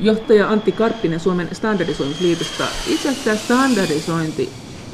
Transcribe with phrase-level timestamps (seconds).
[0.00, 2.64] Johtaja Antti Karppinen Suomen standardisoimisliitosta.
[2.86, 4.48] Itse asiassa tämä standardisointi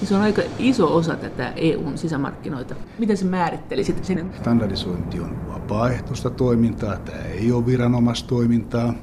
[0.05, 2.75] se on aika iso osa tätä EUn sisämarkkinoita.
[2.99, 4.31] Miten se määrittelisit sen?
[4.39, 8.95] Standardisointi on vapaaehtoista toimintaa, tämä ei ole viranomaistoimintaa.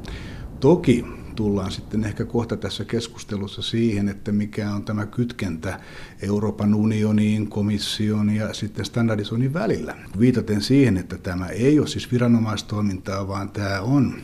[0.59, 1.05] Toki
[1.35, 5.79] tullaan sitten ehkä kohta tässä keskustelussa siihen, että mikä on tämä kytkentä
[6.21, 9.95] Euroopan unioniin, komission ja sitten standardisoinnin välillä.
[10.19, 14.15] Viitaten siihen, että tämä ei ole siis viranomaistoimintaa, vaan tämä on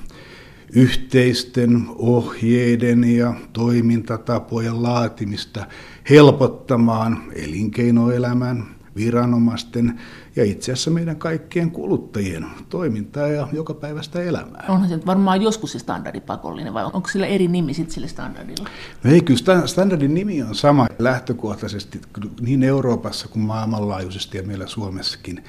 [0.73, 5.65] yhteisten ohjeiden ja toimintatapojen laatimista
[6.09, 9.99] helpottamaan elinkeinoelämän, viranomaisten
[10.35, 14.65] ja itse asiassa meidän kaikkien kuluttajien toimintaa ja jokapäiväistä elämää.
[14.67, 18.07] Onhan se nyt varmaan joskus se standardi pakollinen vai onko sillä eri nimi sitten sille
[18.07, 18.69] standardilla?
[19.03, 22.01] No ei, kyllä standardin nimi on sama lähtökohtaisesti
[22.41, 25.43] niin Euroopassa kuin maailmanlaajuisesti ja meillä Suomessakin.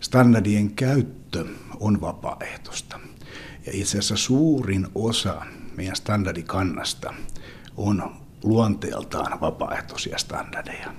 [0.00, 1.44] Standardien käyttö
[1.80, 3.00] on vapaaehtoista.
[3.66, 5.42] Ja itse asiassa suurin osa
[5.76, 7.14] meidän standardikannasta
[7.76, 10.94] on luonteeltaan vapaaehtoisia standardeja.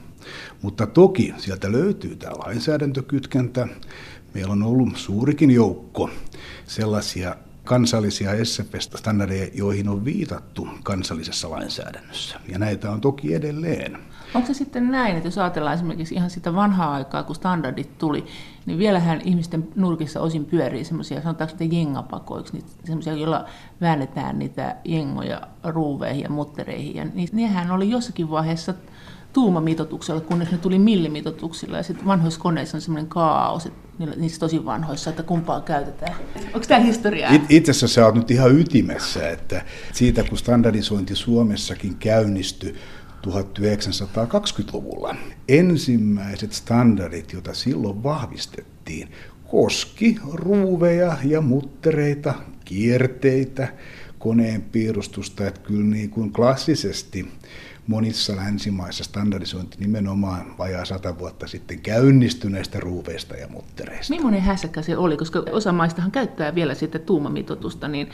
[0.61, 3.67] Mutta toki sieltä löytyy tämä lainsäädäntökytkentä.
[4.33, 6.09] Meillä on ollut suurikin joukko
[6.65, 12.39] sellaisia kansallisia SFP-standardeja, joihin on viitattu kansallisessa lainsäädännössä.
[12.47, 13.97] Ja näitä on toki edelleen.
[14.33, 18.25] Onko se sitten näin, että jos ajatellaan esimerkiksi ihan sitä vanhaa aikaa, kun standardit tuli,
[18.65, 23.45] niin vielähän ihmisten nurkissa osin pyörii semmoisia, sanotaanko niitä jengapakoiksi, niin semmoisia, joilla
[23.81, 26.95] väännetään niitä jengoja ruuveihin ja muttereihin.
[26.95, 28.73] Ja nehän oli jossakin vaiheessa
[29.33, 31.77] tuumamitoituksella, kunnes ne tuli millimitoituksilla.
[31.77, 33.81] Ja sitten vanhoissa koneissa on semmoinen kaos, että
[34.15, 36.15] niissä tosi vanhoissa, että kumpaa käytetään.
[36.45, 37.33] Onko tämä historiaa?
[37.33, 42.75] It, itse asiassa sä oot nyt ihan ytimessä, että siitä kun standardisointi Suomessakin käynnistyi
[43.27, 45.15] 1920-luvulla,
[45.47, 49.11] ensimmäiset standardit, joita silloin vahvistettiin,
[49.51, 52.33] koski ruuveja ja muttereita,
[52.65, 53.67] kierteitä,
[54.19, 57.27] koneen piirustusta, että kyllä niin kuin klassisesti
[57.87, 64.13] monissa länsimaissa standardisointi nimenomaan vajaa sata vuotta sitten käynnistyneistä ruuveista ja muttereista.
[64.13, 68.09] Millainen hässäkkä se oli, koska osa maistahan käyttää vielä sitten tuumamitoitusta, niin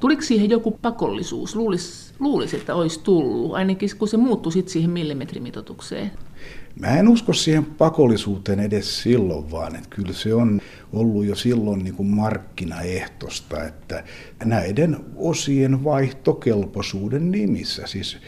[0.00, 1.56] tuliko siihen joku pakollisuus?
[1.56, 6.10] Luulisi, luulis, että olisi tullut, ainakin kun se muuttui sitten siihen millimetrimitoitukseen.
[6.80, 10.60] Mä en usko siihen pakollisuuteen edes silloin, vaan että kyllä se on
[10.92, 14.04] ollut jo silloin niin kuin markkinaehtosta, että
[14.44, 18.18] näiden osien vaihtokelpoisuuden nimissä, siis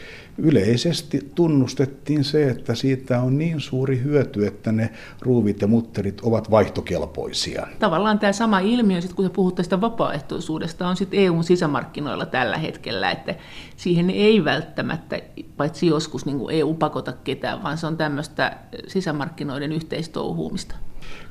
[0.41, 4.89] yleisesti tunnustettiin se, että siitä on niin suuri hyöty, että ne
[5.21, 7.67] ruuvit ja mutterit ovat vaihtokelpoisia.
[7.79, 13.11] Tavallaan tämä sama ilmiö, sit kun puhut tästä vapaaehtoisuudesta, on sitten EUn sisämarkkinoilla tällä hetkellä,
[13.11, 13.35] että
[13.77, 15.21] siihen ei välttämättä,
[15.57, 18.57] paitsi joskus niin kuin EU pakota ketään, vaan se on tämmöistä
[18.87, 20.75] sisämarkkinoiden yhteistouhuumista.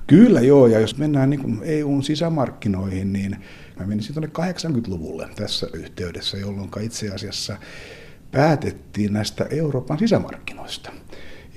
[0.06, 3.36] Kyllä joo, ja jos mennään niin kuin EUn sisämarkkinoihin, niin
[3.80, 7.56] mä menisin tuonne 80-luvulle tässä yhteydessä, jolloin itse asiassa
[8.32, 10.92] päätettiin näistä Euroopan sisämarkkinoista.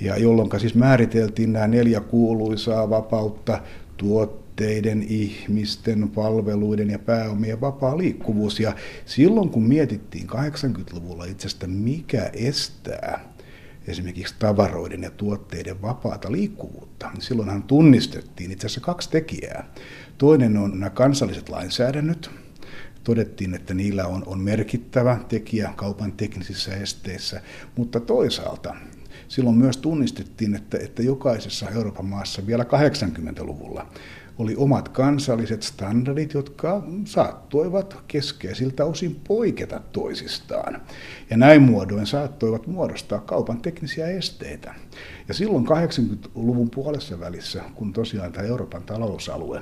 [0.01, 3.59] Ja jolloin siis määriteltiin nämä neljä kuuluisaa vapautta,
[3.97, 8.59] tuotteiden, ihmisten, palveluiden ja pääomien vapaa liikkuvuus.
[8.59, 8.75] Ja
[9.05, 13.33] silloin kun mietittiin 80-luvulla itsestä, mikä estää
[13.87, 19.73] esimerkiksi tavaroiden ja tuotteiden vapaata liikkuvuutta, niin silloinhan tunnistettiin itse asiassa kaksi tekijää.
[20.17, 22.29] Toinen on nämä kansalliset lainsäädännöt,
[23.03, 27.41] todettiin, että niillä on, on merkittävä tekijä kaupan teknisissä esteissä,
[27.75, 28.75] mutta toisaalta
[29.27, 33.87] silloin myös tunnistettiin, että, että jokaisessa Euroopan maassa vielä 80-luvulla
[34.37, 40.81] oli omat kansalliset standardit, jotka saattoivat keskeisiltä osin poiketa toisistaan.
[41.29, 44.75] Ja näin muodoin saattoivat muodostaa kaupan teknisiä esteitä.
[45.27, 49.61] Ja silloin 80-luvun puolessa välissä, kun tosiaan tämä Euroopan talousalue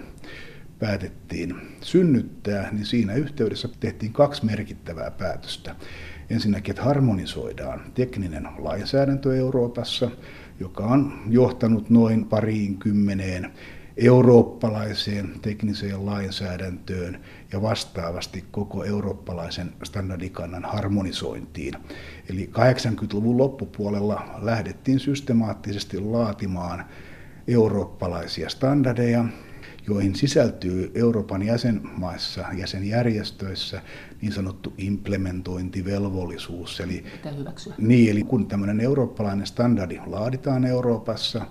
[0.81, 5.75] päätettiin synnyttää, niin siinä yhteydessä tehtiin kaksi merkittävää päätöstä.
[6.29, 10.11] Ensinnäkin, että harmonisoidaan tekninen lainsäädäntö Euroopassa,
[10.59, 13.51] joka on johtanut noin pariin kymmeneen
[13.97, 17.21] eurooppalaiseen tekniseen lainsäädäntöön
[17.51, 21.73] ja vastaavasti koko eurooppalaisen standardikannan harmonisointiin.
[22.29, 26.85] Eli 80-luvun loppupuolella lähdettiin systemaattisesti laatimaan
[27.47, 29.25] eurooppalaisia standardeja,
[29.87, 33.81] joihin sisältyy Euroopan jäsenmaissa, jäsenjärjestöissä
[34.21, 36.79] niin sanottu implementointivelvollisuus.
[36.79, 37.05] Eli.
[37.77, 41.45] Niin, eli kun tämmöinen eurooppalainen standardi laaditaan Euroopassa,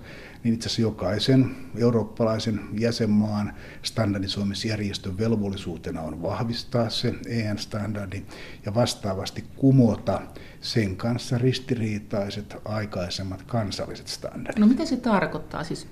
[0.45, 8.23] niin itse asiassa jokaisen eurooppalaisen jäsenmaan standardisoimisjärjestön velvollisuutena on vahvistaa se EN-standardi
[8.67, 10.23] ja vastaavasti kumota
[10.61, 14.59] sen kanssa ristiriitaiset aikaisemmat kansalliset standardit.
[14.59, 15.65] No mitä se tarkoittaa?
[15.65, 15.87] Siis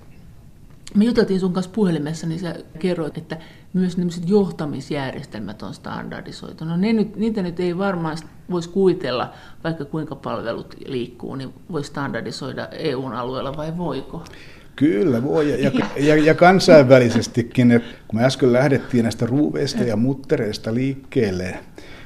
[0.95, 3.37] Me juteltiin sun kanssa puhelimessa, niin sä kerroit, että
[3.73, 3.97] myös
[4.27, 6.65] johtamisjärjestelmät on standardisoitu.
[6.65, 8.19] No ne nyt, niitä nyt ei varmaan
[8.51, 9.33] voisi kuvitella,
[9.65, 14.25] vaikka kuinka palvelut liikkuu, niin voi standardisoida EUn alueella vai voiko?
[14.77, 20.75] Kyllä voi, ja, ja, ja kansainvälisestikin, että kun me äsken lähdettiin näistä ruuveista ja muttereista
[20.75, 21.59] liikkeelle,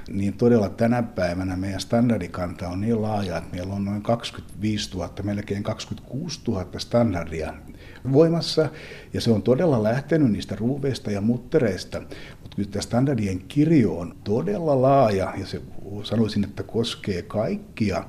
[0.08, 5.10] niin todella tänä päivänä meidän standardikanta on niin laaja, että meillä on noin 25 000,
[5.22, 7.54] melkein 26 000 standardia
[8.12, 8.68] voimassa,
[9.12, 12.00] ja se on todella lähtenyt niistä ruuveista ja muttereista,
[12.40, 15.62] mutta kyllä tämä standardien kirjo on todella laaja, ja se
[16.02, 18.04] sanoisin, että koskee kaikkia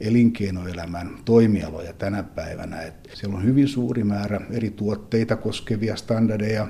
[0.00, 2.82] elinkeinoelämän toimialoja tänä päivänä.
[2.82, 6.66] Että siellä on hyvin suuri määrä eri tuotteita koskevia standardeja,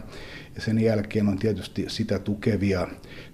[0.54, 2.88] ja sen jälkeen on tietysti sitä tukevia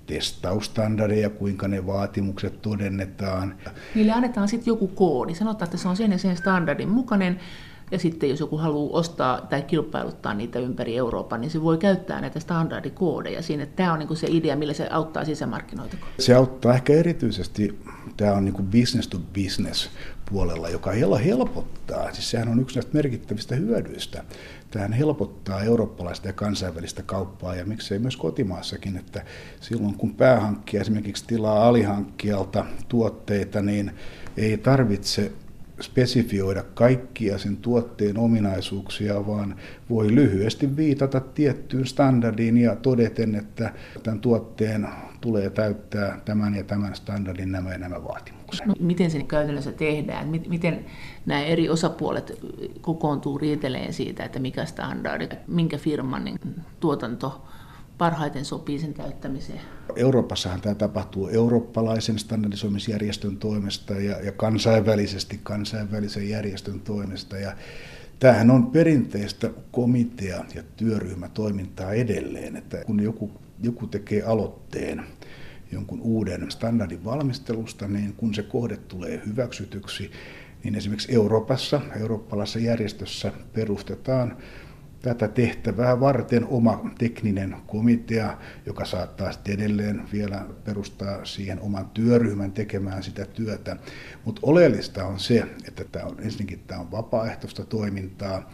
[0.06, 3.54] testausstandardeja, kuinka ne vaatimukset todennetaan.
[3.94, 5.34] Niille annetaan sitten joku koodi.
[5.34, 7.40] Sanotaan, että se on sen ja sen standardin mukainen.
[7.90, 12.20] Ja sitten jos joku haluaa ostaa tai kilpailuttaa niitä ympäri Euroopan, niin se voi käyttää
[12.20, 13.66] näitä standardikoodeja siinä.
[13.66, 15.96] Tämä on niin se idea, millä se auttaa sisämarkkinoita.
[16.18, 17.78] Se auttaa ehkä erityisesti,
[18.16, 19.90] tämä on niin business to business
[20.30, 20.90] puolella, joka
[21.24, 22.12] helpottaa.
[22.12, 24.24] Siis sehän on yksi näistä merkittävistä hyödyistä.
[24.70, 29.24] Tähän helpottaa eurooppalaista ja kansainvälistä kauppaa ja miksei myös kotimaassakin, että
[29.60, 33.92] silloin kun päähankkija esimerkiksi tilaa alihankkijalta tuotteita, niin
[34.36, 35.32] ei tarvitse
[35.84, 39.56] spesifioida kaikkia sen tuotteen ominaisuuksia, vaan
[39.90, 43.72] voi lyhyesti viitata tiettyyn standardiin ja todeten, että
[44.02, 44.88] tämän tuotteen
[45.20, 48.66] tulee täyttää tämän ja tämän standardin nämä ja nämä vaatimukset.
[48.66, 50.28] No, miten se käytännössä tehdään?
[50.28, 50.84] Miten
[51.26, 52.38] nämä eri osapuolet
[52.80, 56.38] kokoontuu riiteleen siitä, että mikä standardi, minkä firman niin
[56.80, 57.44] tuotanto
[57.98, 59.60] parhaiten sopii sen täyttämiseen?
[59.96, 67.36] Euroopassahan tämä tapahtuu eurooppalaisen standardisoimisjärjestön toimesta ja, ja kansainvälisesti kansainvälisen järjestön toimesta.
[67.36, 67.56] Ja
[68.18, 73.30] tämähän on perinteistä komitea- ja työryhmätoimintaa edelleen, että kun joku,
[73.62, 75.04] joku tekee aloitteen
[75.72, 80.10] jonkun uuden standardin valmistelusta, niin kun se kohde tulee hyväksytyksi,
[80.64, 84.36] niin esimerkiksi Euroopassa, eurooppalaisessa järjestössä perustetaan
[85.04, 92.52] tätä tehtävää varten oma tekninen komitea, joka saattaa sitten edelleen vielä perustaa siihen oman työryhmän
[92.52, 93.76] tekemään sitä työtä.
[94.24, 98.50] Mutta oleellista on se, että tämä on, ensinnäkin tämä on vapaaehtoista toimintaa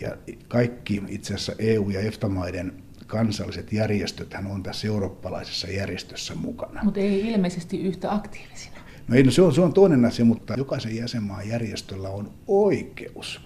[0.00, 0.16] ja
[0.48, 2.72] kaikki itse asiassa EU- ja EFTA-maiden
[3.06, 6.84] kansalliset järjestöt on tässä eurooppalaisessa järjestössä mukana.
[6.84, 8.76] Mutta ei ilmeisesti yhtä aktiivisina.
[9.08, 13.40] No ei, no se, on, se on toinen asia, mutta jokaisen jäsenmaan järjestöllä on oikeus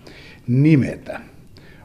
[0.47, 1.21] nimetä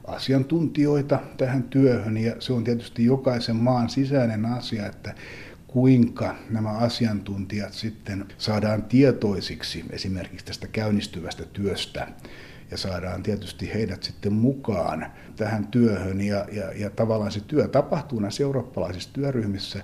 [0.07, 5.15] asiantuntijoita tähän työhön ja se on tietysti jokaisen maan sisäinen asia, että
[5.67, 12.07] kuinka nämä asiantuntijat sitten saadaan tietoisiksi esimerkiksi tästä käynnistyvästä työstä
[12.71, 15.05] ja saadaan tietysti heidät sitten mukaan
[15.35, 19.83] tähän työhön ja, ja, ja tavallaan se työ tapahtuu näissä eurooppalaisissa työryhmissä.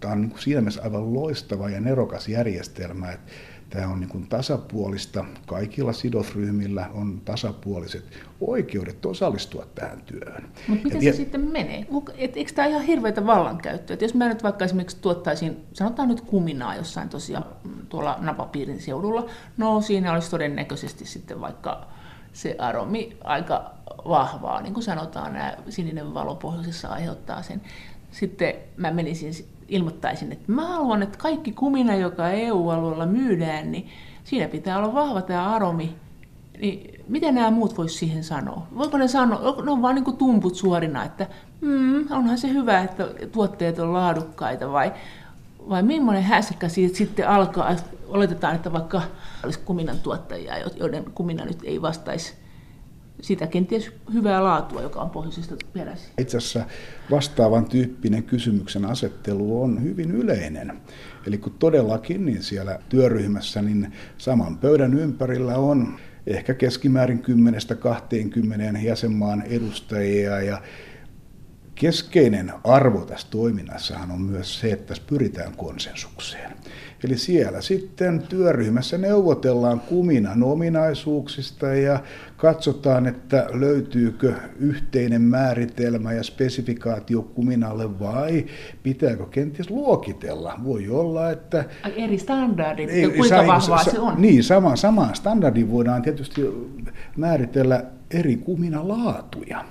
[0.00, 3.32] Tämä on niin siinä mielessä aivan loistava ja nerokas järjestelmä, että
[3.74, 5.24] Tämä on niin kuin tasapuolista.
[5.46, 8.04] Kaikilla sidosryhmillä on tasapuoliset
[8.40, 10.48] oikeudet osallistua tähän työhön.
[10.68, 11.86] Mutta miten se se sitten menee?
[12.18, 13.94] Et, eikö tämä ihan hirveätä vallankäyttöä?
[13.94, 17.44] Et jos mä nyt vaikka esimerkiksi tuottaisin, sanotaan nyt kuminaa jossain tosiaan
[17.88, 19.26] tuolla napapiirin seudulla,
[19.56, 21.86] no siinä olisi todennäköisesti sitten vaikka
[22.32, 23.70] se aromi aika
[24.08, 27.60] vahvaa, niin kuin sanotaan, nämä sininen valo pohjoisessa aiheuttaa sen.
[28.14, 29.32] Sitten mä menisin
[29.68, 33.88] ilmoittaisin, että mä haluan, että kaikki kumina, joka EU-alueella myydään, niin
[34.24, 35.94] siinä pitää olla vahva tämä aromi.
[36.60, 38.66] Niin miten nämä muut voisi siihen sanoa?
[38.76, 41.26] Voiko ne sanoa, ne on vaan niin kuin tumput suorina, että
[41.60, 44.92] mm, onhan se hyvä, että tuotteet on laadukkaita vai,
[45.68, 47.76] vai millainen hässäkkä siitä sitten alkaa,
[48.08, 49.02] oletetaan, että vaikka
[49.44, 52.43] olisi kuminan tuottajia, joiden kumina nyt ei vastaisi
[53.20, 56.10] sitä kenties hyvää laatua, joka on pohjoisesta peräisin.
[56.18, 56.64] Itse asiassa
[57.10, 60.72] vastaavan tyyppinen kysymyksen asettelu on hyvin yleinen.
[61.26, 67.22] Eli kun todellakin niin siellä työryhmässä niin saman pöydän ympärillä on ehkä keskimäärin
[68.74, 70.62] 10-20 jäsenmaan edustajia ja
[71.74, 76.52] keskeinen arvo tässä toiminnassahan on myös se, että tässä pyritään konsensukseen.
[77.04, 82.00] Eli siellä sitten työryhmässä neuvotellaan kuminan ominaisuuksista ja
[82.44, 88.46] katsotaan, että löytyykö yhteinen määritelmä ja spesifikaatio kuminalle vai
[88.82, 90.54] pitääkö kenties luokitella.
[90.64, 91.64] Voi olla, että...
[91.96, 94.14] Eri standardit, ei, kuinka sa, vahvaa sa, se on?
[94.22, 96.42] Niin, sama, sama standardi voidaan tietysti
[97.16, 99.64] määritellä eri kuminalaatuja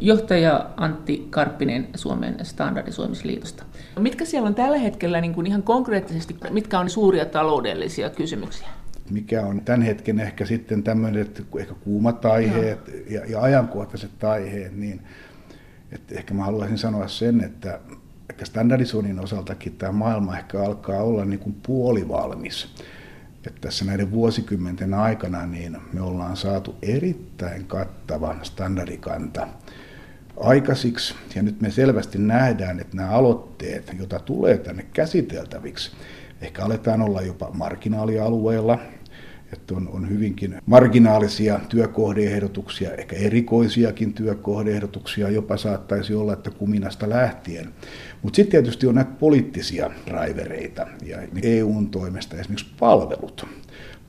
[0.00, 3.64] johtaja Antti Karppinen Suomen standardisoimisliitosta.
[3.98, 8.68] Mitkä siellä on tällä hetkellä niin kuin ihan konkreettisesti, mitkä on suuria taloudellisia kysymyksiä?
[9.10, 12.78] Mikä on tämän hetken ehkä sitten tämmöiset ehkä kuumat aiheet
[13.10, 15.00] ja, ja ajankohtaiset aiheet, niin
[15.92, 17.80] että ehkä mä haluaisin sanoa sen, että
[18.30, 22.74] ehkä standardisoinnin osaltakin tämä maailma ehkä alkaa olla niin kuin puolivalmis.
[23.46, 29.48] Että tässä näiden vuosikymmenten aikana niin me ollaan saatu erittäin kattava standardikanta
[30.40, 31.14] aikaisiksi.
[31.34, 35.92] Ja nyt me selvästi nähdään, että nämä aloitteet, joita tulee tänne käsiteltäviksi,
[36.40, 38.78] ehkä aletaan olla jopa marginaalialueella,
[39.52, 47.68] että on, on hyvinkin marginaalisia työkohdeehdotuksia, ehkä erikoisiakin työkohdeehdotuksia, jopa saattaisi olla, että kuminasta lähtien.
[48.22, 53.46] Mutta sitten tietysti on näitä poliittisia raivereita ja EUn toimesta esimerkiksi palvelut.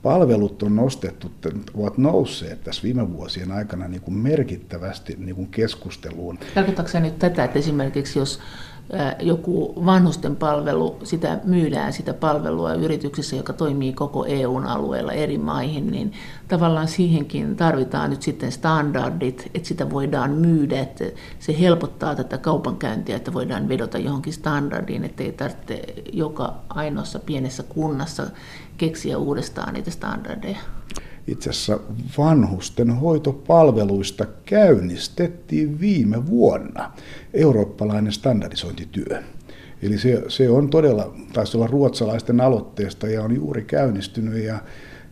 [0.02, 1.30] Palvelut on nostettu,
[1.74, 6.38] ovat nousseet tässä viime vuosien aikana niin kuin merkittävästi niin kuin keskusteluun.
[6.54, 8.40] Tarkoitatko nyt tätä, että esimerkiksi jos
[9.20, 15.90] joku vanhusten palvelu, sitä myydään sitä palvelua yrityksessä, joka toimii koko EUn alueella eri maihin,
[15.90, 16.12] niin
[16.48, 21.04] tavallaan siihenkin tarvitaan nyt sitten standardit, että sitä voidaan myydä, että
[21.38, 25.82] se helpottaa tätä kaupankäyntiä, että voidaan vedota johonkin standardiin, että ei tarvitse
[26.12, 28.26] joka ainoassa pienessä kunnassa
[28.76, 30.58] keksiä uudestaan niitä standardeja
[31.30, 31.80] itse asiassa
[32.18, 36.92] vanhusten hoitopalveluista käynnistettiin viime vuonna
[37.34, 39.22] eurooppalainen standardisointityö.
[39.82, 44.58] Eli se, se on todella, taisi olla ruotsalaisten aloitteesta ja on juuri käynnistynyt ja,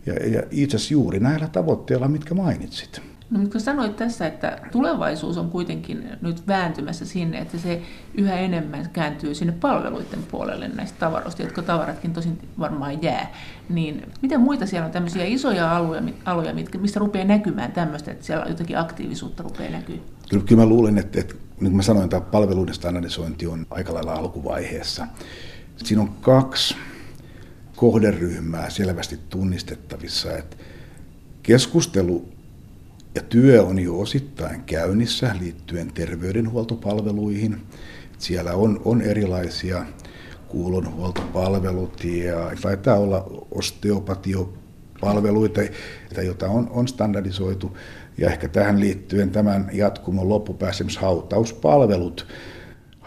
[0.05, 3.01] ja, ja itse asiassa juuri näillä tavoitteilla, mitkä mainitsit.
[3.29, 7.81] No, mutta sanoit tässä, että tulevaisuus on kuitenkin nyt vääntymässä sinne, että se
[8.15, 13.33] yhä enemmän kääntyy sinne palveluiden puolelle näistä tavaroista, jotka tavaratkin tosin varmaan jää.
[13.69, 18.25] Niin miten muita siellä on tämmöisiä isoja aloja, aloja mitkä, missä rupeaa näkymään tämmöistä, että
[18.25, 19.97] siellä jotakin aktiivisuutta rupeaa näkyä?
[20.29, 23.93] Kyllä, kyllä mä luulen, että, että niin kuin mä sanoin, että palveluiden standardisointi on aika
[23.93, 25.07] lailla alkuvaiheessa.
[25.77, 26.75] Siinä on kaksi
[27.75, 30.57] kohderyhmää selvästi tunnistettavissa, että
[31.43, 32.38] keskustelu
[33.15, 37.61] ja työ on jo osittain käynnissä liittyen terveydenhuoltopalveluihin.
[38.17, 39.85] Siellä on, on erilaisia
[40.47, 45.61] kuulonhuoltopalvelut ja taitaa olla osteopatiopalveluita,
[46.21, 47.77] joita on, on standardisoitu.
[48.17, 52.27] Ja ehkä tähän liittyen tämän jatkumon loppupäässä hautauspalvelut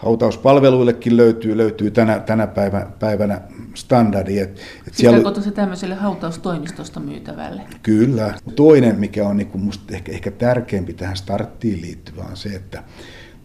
[0.03, 3.41] hautauspalveluillekin löytyy, löytyy tänä, tänä päivä, päivänä
[3.73, 4.39] standardi.
[4.39, 5.41] Et, et siellä...
[5.41, 7.61] se tämmöiselle hautaustoimistosta myytävälle?
[7.83, 8.33] Kyllä.
[8.55, 12.83] Toinen, mikä on niin musta ehkä, ehkä tärkeämpi tähän starttiin liittyvä, on se, että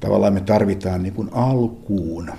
[0.01, 2.31] tavallaan me tarvitaan niin kuin alkuun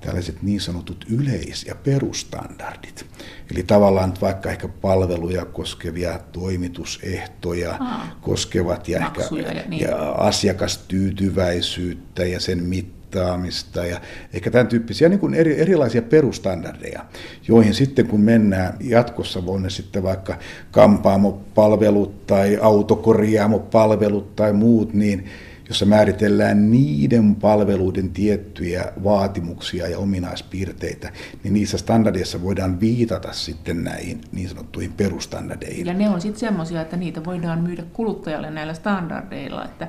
[0.00, 3.06] tällaiset niin sanotut yleis- ja perustandardit.
[3.54, 9.28] Eli tavallaan vaikka ehkä palveluja koskevia toimitusehtoja Aa, koskevat ja, ehkä, ja,
[9.68, 9.82] niin.
[9.82, 14.00] ja asiakastyytyväisyyttä ja sen mit, mittaamista ja
[14.32, 17.04] ehkä tämän tyyppisiä niin kuin eri, erilaisia perustandardeja,
[17.48, 20.38] joihin sitten kun mennään jatkossa, voi ne sitten vaikka
[20.70, 25.24] kampaamopalvelut tai autokorjaamopalvelut tai muut, niin
[25.68, 31.12] jossa määritellään niiden palveluiden tiettyjä vaatimuksia ja ominaispiirteitä,
[31.44, 35.86] niin niissä standardeissa voidaan viitata sitten näihin niin sanottuihin perustandardeihin.
[35.86, 39.88] Ja ne on sitten semmoisia, että niitä voidaan myydä kuluttajalle näillä standardeilla, että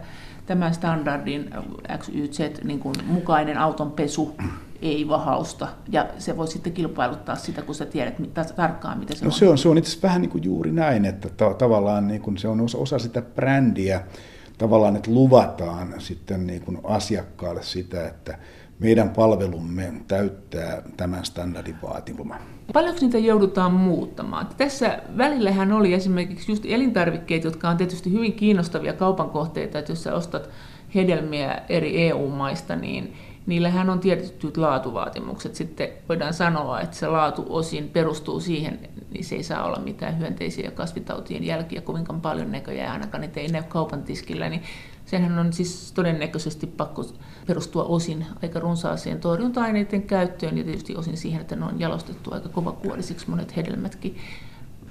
[0.49, 1.49] tämän standardin
[1.97, 4.35] XYZ niin kuin mukainen autonpesu
[4.81, 5.67] ei vahausta.
[5.89, 9.31] Ja se voi sitten kilpailuttaa sitä, kun sä tiedät mitä, tarkkaan, mitä se no on.
[9.31, 12.37] Se on, se on itse vähän niin kuin juuri näin, että ta- tavallaan niin kuin
[12.37, 14.01] se on osa, osa sitä brändiä,
[14.57, 18.37] tavallaan, että luvataan sitten niin kuin asiakkaalle sitä, että
[18.79, 22.41] meidän palvelumme täyttää tämän standardin vaatimuman.
[22.73, 24.47] Paljonko niitä joudutaan muuttamaan?
[24.57, 30.03] Tässä välillähän oli esimerkiksi just elintarvikkeet, jotka on tietysti hyvin kiinnostavia kaupan kohteita, että jos
[30.03, 30.49] sä ostat
[30.95, 33.13] hedelmiä eri EU-maista, niin
[33.45, 35.55] niillähän on tietyt laatuvaatimukset.
[35.55, 38.79] Sitten voidaan sanoa, että se laatu osin perustuu siihen,
[39.11, 43.47] niin se ei saa olla mitään hyönteisiä kasvitautien jälkiä kovinkaan paljon näköjään, ainakaan niitä ei
[43.47, 44.61] näy kaupan tiskillä, niin
[45.09, 47.05] senhän on siis todennäköisesti pakko
[47.47, 52.49] perustua osin aika runsaaseen torjunta-aineiden käyttöön ja tietysti osin siihen, että ne on jalostettu aika
[52.49, 54.17] kovakuorisiksi monet hedelmätkin.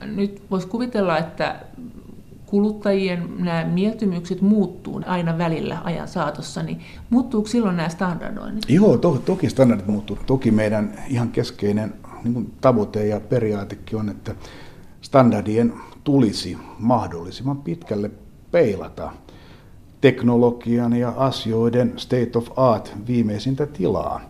[0.04, 1.60] Nyt voisi kuvitella, että
[2.46, 8.64] kuluttajien nämä mieltymykset muuttuu aina välillä ajan saatossa, niin muuttuuko silloin nämä standardoinnit?
[8.68, 10.18] Joo, to, toki standardit muuttuu.
[10.26, 11.94] Toki meidän ihan keskeinen
[12.24, 14.34] niin kuin tavoite ja periaatekin on, että
[15.00, 15.72] standardien
[16.04, 18.10] tulisi mahdollisimman pitkälle
[18.50, 19.12] peilata
[20.00, 24.20] teknologian ja asioiden state of art viimeisintä tilaa.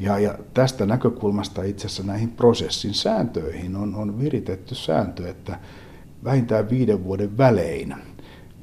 [0.00, 5.58] Ja, ja tästä näkökulmasta itse asiassa näihin prosessin sääntöihin on, on viritetty sääntö, että
[6.24, 7.94] vähintään viiden vuoden välein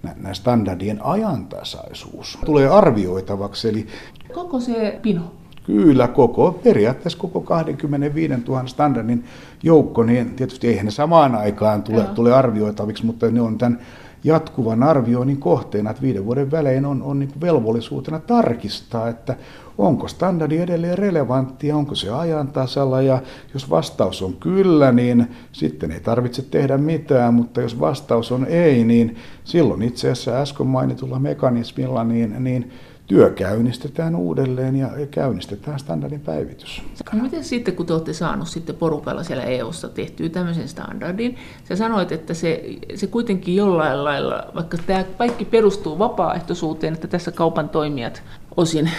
[0.04, 3.70] nämä standardien ajantasaisuus tulee arvioitavaksi.
[3.70, 3.88] Eli
[4.34, 5.22] Koko se pino?
[5.64, 9.26] Kyllä, koko, periaatteessa koko 25 000 standardin
[9.64, 13.80] joukko, niin tietysti eihän ne samaan aikaan tule, tule arvioitaviksi, mutta ne on tämän
[14.24, 19.36] jatkuvan arvioinnin kohteena, että viiden vuoden välein on, on niin velvollisuutena tarkistaa, että
[19.78, 23.02] onko standardi edelleen relevantti ja onko se ajan tasalla.
[23.02, 23.22] Ja
[23.54, 28.84] jos vastaus on kyllä, niin sitten ei tarvitse tehdä mitään, mutta jos vastaus on ei,
[28.84, 32.72] niin silloin itse asiassa äsken mainitulla mekanismilla niin, niin
[33.08, 36.82] työ käynnistetään uudelleen ja käynnistetään standardin päivitys.
[37.14, 41.76] No miten sitten, kun te olette saaneet sitten porukalla siellä EU-ssa tehtyä tämmöisen standardin, sä
[41.76, 42.64] sanoit, että se,
[42.96, 48.24] se kuitenkin jollain lailla, vaikka tämä kaikki perustuu vapaaehtoisuuteen, että tässä kaupan toimijat
[48.58, 48.92] osin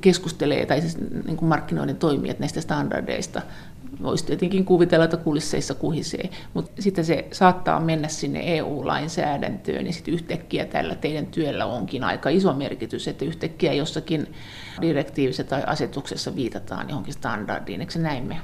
[0.00, 3.42] keskustelee, tai siis niin kuin markkinoiden toimijat näistä standardeista,
[4.02, 10.14] voisi tietenkin kuvitella, että kulisseissa kuhisee, mutta sitten se saattaa mennä sinne EU-lainsäädäntöön, niin sitten
[10.14, 14.34] yhtäkkiä tällä teidän työllä onkin aika iso merkitys, että yhtäkkiä jossakin
[14.80, 18.36] direktiivissä tai asetuksessa viitataan johonkin standardiin, eikö se näin me?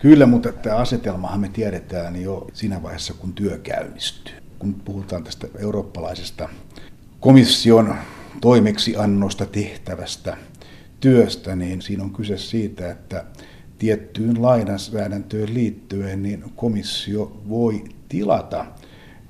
[0.00, 4.34] Kyllä, mutta tämä asetelmahan me tiedetään jo siinä vaiheessa, kun työ käynnistyy.
[4.58, 6.48] Kun puhutaan tästä eurooppalaisesta
[7.20, 7.94] komission
[8.40, 10.36] toimeksiannosta tehtävästä
[11.00, 13.24] työstä, niin siinä on kyse siitä, että
[13.82, 18.66] tiettyyn lainsäädäntöön liittyen, niin komissio voi tilata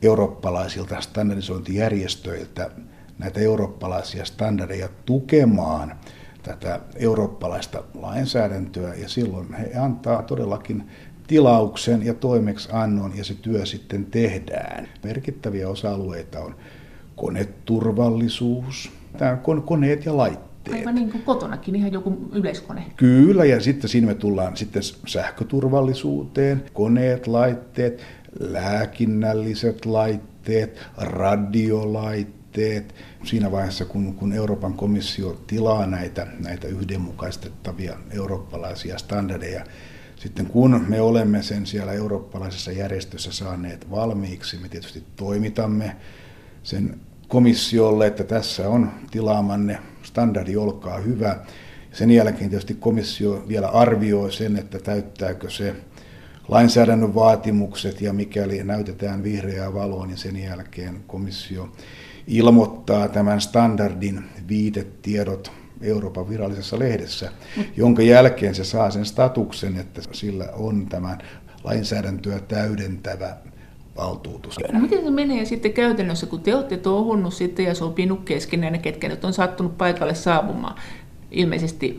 [0.02, 2.70] eurooppalaisilta standardisointijärjestöiltä
[3.18, 5.96] näitä eurooppalaisia standardeja tukemaan
[6.42, 10.84] tätä eurooppalaista lainsäädäntöä, ja silloin he antaa todellakin
[11.26, 14.88] tilauksen ja toimeksiannon, ja se työ sitten tehdään.
[15.04, 16.56] Merkittäviä osa-alueita on
[17.16, 20.86] koneturvallisuus, tämä koneet ja laitteet laitteet.
[20.86, 22.84] Aivan niin kuin kotonakin, ihan joku yleiskone.
[22.96, 28.02] Kyllä, ja sitten siinä me tullaan sitten sähköturvallisuuteen, koneet, laitteet,
[28.40, 32.94] lääkinnälliset laitteet, radiolaitteet.
[33.24, 39.64] Siinä vaiheessa, kun, kun Euroopan komissio tilaa näitä, näitä yhdenmukaistettavia eurooppalaisia standardeja,
[40.16, 45.96] sitten kun me olemme sen siellä eurooppalaisessa järjestössä saaneet valmiiksi, me tietysti toimitamme
[46.62, 47.00] sen
[47.32, 51.36] komissiolle, että tässä on tilaamanne standardi, olkaa hyvä.
[51.92, 55.74] Sen jälkeen tietysti komissio vielä arvioi sen, että täyttääkö se
[56.48, 61.72] lainsäädännön vaatimukset ja mikäli näytetään vihreää valoa, niin sen jälkeen komissio
[62.26, 67.32] ilmoittaa tämän standardin viitetiedot Euroopan virallisessa lehdessä,
[67.76, 71.18] jonka jälkeen se saa sen statuksen, että sillä on tämän
[71.64, 73.36] lainsäädäntöä täydentävä
[73.96, 74.58] valtuutus.
[74.72, 79.08] No miten se menee sitten käytännössä, kun te olette touhunnut sitten ja sopinut keskenään, ketkä
[79.08, 80.74] nyt on sattunut paikalle saapumaan?
[81.30, 81.98] Ilmeisesti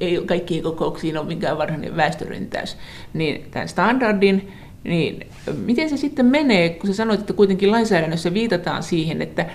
[0.00, 2.76] ei kaikkiin kokouksiin ole mikään varhainen väestöryntäys.
[3.14, 4.52] Niin tämän standardin,
[4.84, 9.46] niin miten se sitten menee, kun sä sanoit, että kuitenkin lainsäädännössä viitataan siihen, että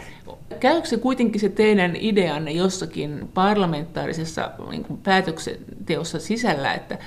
[0.60, 6.98] käykö se kuitenkin se teidän ideanne jossakin parlamentaarisessa niin päätöksenteossa sisällä, että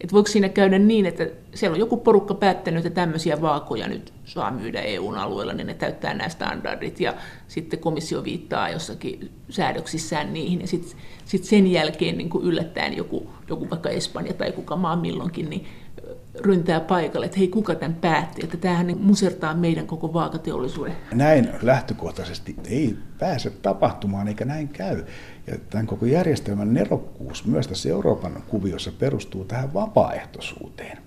[0.00, 4.12] että voiko siinä käydä niin, että siellä on joku porukka päättänyt, että tämmöisiä vaakoja nyt
[4.24, 7.14] saa myydä EUn alueella, niin ne täyttää nämä standardit ja
[7.48, 13.30] sitten komissio viittaa jossakin säädöksissään niihin ja sitten sit sen jälkeen niin kuin yllättäen joku,
[13.48, 15.66] joku vaikka Espanja tai kuka maa milloinkin, niin
[16.40, 20.96] ryntää paikalle, että hei kuka tämän päätti, että tämähän niin musertaa meidän koko vaakateollisuuden.
[21.12, 25.04] Näin lähtökohtaisesti ei pääse tapahtumaan eikä näin käy.
[25.50, 30.98] Ja tämän koko järjestelmän nerokkuus myös tässä Euroopan kuviossa perustuu tähän vapaaehtoisuuteen.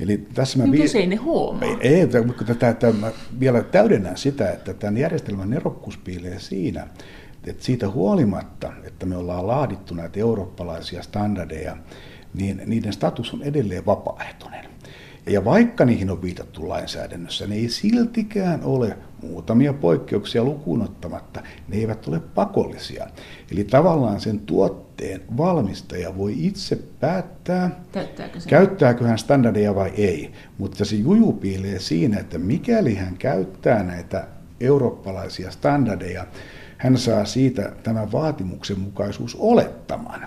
[0.00, 1.78] Eli tässä mä niin, vi- ei ne huomaa.
[1.80, 6.86] Ei, ei mutta tätä, mä vielä täydennän sitä, että tämän järjestelmän nerokkuus piilee siinä,
[7.46, 11.76] että siitä huolimatta, että me ollaan laadittu näitä eurooppalaisia standardeja,
[12.34, 14.75] niin niiden status on edelleen vapaaehtoinen.
[15.26, 21.76] Ja vaikka niihin on viitattu lainsäädännössä, ne ei siltikään ole muutamia poikkeuksia lukuun ottamatta, ne
[21.76, 23.06] eivät ole pakollisia.
[23.52, 30.32] Eli tavallaan sen tuotteen valmistaja voi itse päättää, Täyttääkö käyttääkö hän standardeja vai ei.
[30.58, 34.28] Mutta se juju piilee siinä, että mikäli hän käyttää näitä
[34.60, 36.26] eurooppalaisia standardeja,
[36.76, 40.20] hän saa siitä tämän vaatimuksen mukaisuus olettamaan.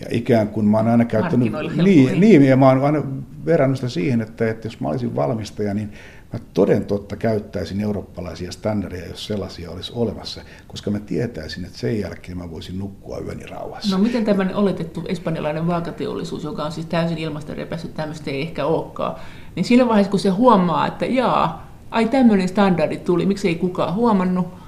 [0.00, 3.02] Ja ikään kuin mä oon aina käyttänyt, niin, niin, ja mä oon aina
[3.44, 5.92] verrannut sitä siihen, että, että jos mä olisin valmistaja, niin
[6.32, 12.00] mä toden totta käyttäisin eurooppalaisia standardeja, jos sellaisia olisi olemassa, koska mä tietäisin, että sen
[12.00, 13.96] jälkeen mä voisin nukkua yöni rauhassa.
[13.96, 18.66] No miten tämmöinen oletettu espanjalainen vaakateollisuus, joka on siis täysin ilmasta repässyt, tämmöistä ei ehkä
[18.66, 19.16] olekaan,
[19.56, 23.94] niin siinä vaiheessa kun se huomaa, että jaa, ai tämmöinen standardi tuli, miksi ei kukaan
[23.94, 24.59] huomannut,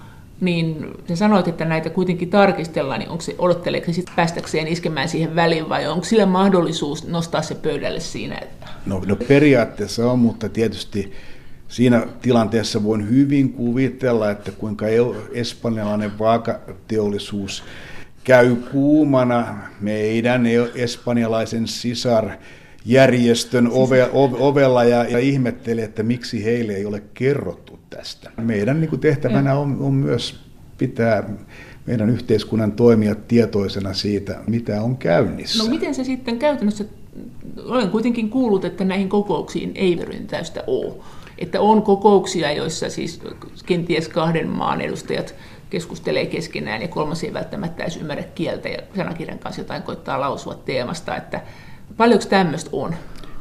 [0.42, 5.08] niin sä sanoit, että näitä kuitenkin tarkistellaan, niin onko se, odotteleeko se sitten päästäkseen iskemään
[5.08, 8.38] siihen väliin vai onko sillä mahdollisuus nostaa se pöydälle siinä?
[8.42, 8.66] Että...
[8.86, 11.12] No, no periaatteessa on, mutta tietysti
[11.68, 14.86] siinä tilanteessa voin hyvin kuvitella, että kuinka
[15.32, 17.64] espanjalainen vaakateollisuus
[18.24, 20.42] käy kuumana meidän
[20.74, 22.30] espanjalaisen sisar
[22.84, 28.30] järjestön ove, ove, ovella ja, ja ihmettelee, että miksi heille ei ole kerrottu tästä.
[28.36, 30.40] Meidän niin kuin tehtävänä on, on myös
[30.78, 31.28] pitää
[31.86, 35.64] meidän yhteiskunnan toimijat tietoisena siitä, mitä on käynnissä.
[35.64, 36.84] No miten se sitten käytännössä,
[37.64, 40.94] olen kuitenkin kuullut, että näihin kokouksiin ei ryntäystä ole.
[41.38, 43.20] Että on kokouksia, joissa siis
[43.66, 45.34] kenties kahden maan edustajat
[45.70, 50.54] keskustelee keskenään ja kolmas ei välttämättä edes ymmärrä kieltä ja sanakirjan kanssa jotain koittaa lausua
[50.54, 51.40] teemasta, että
[51.96, 52.94] paljonko tämmöistä on?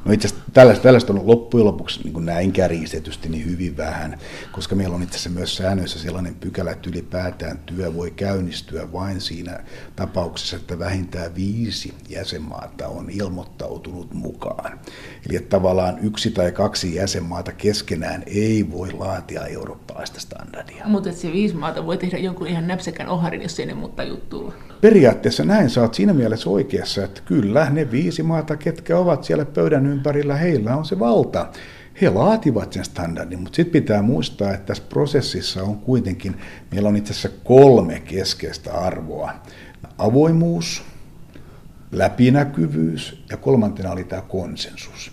[0.06, 4.18] No itse asiassa tällaista, tällaista on loppujen lopuksi niin kuin näin kärjistetysti niin hyvin vähän,
[4.52, 9.22] koska meillä on itse asiassa myös säännöissä sellainen pykälä, että ylipäätään työ voi käynnistyä vain
[9.22, 9.60] siinä
[9.96, 14.80] tapauksessa, että vähintään viisi jäsenmaata on ilmoittautunut mukaan.
[15.30, 20.88] Eli että tavallaan yksi tai kaksi jäsenmaata keskenään ei voi laatia eurooppalaista standardia.
[20.88, 24.54] Mutta se viisi maata voi tehdä jonkun ihan näpsäkän oharin, jos ei ne mutta juttua.
[24.82, 29.86] Periaatteessa näin saat siinä mielessä oikeassa, että kyllä ne viisi maata, ketkä ovat siellä pöydän
[29.86, 31.50] ympärillä, heillä on se valta.
[32.02, 36.36] He laativat sen standardin, mutta sitten pitää muistaa, että tässä prosessissa on kuitenkin,
[36.72, 39.34] meillä on itse asiassa kolme keskeistä arvoa.
[39.98, 40.84] Avoimuus,
[41.91, 45.12] läpinäkyvyys ja kolmantena oli tämä konsensus.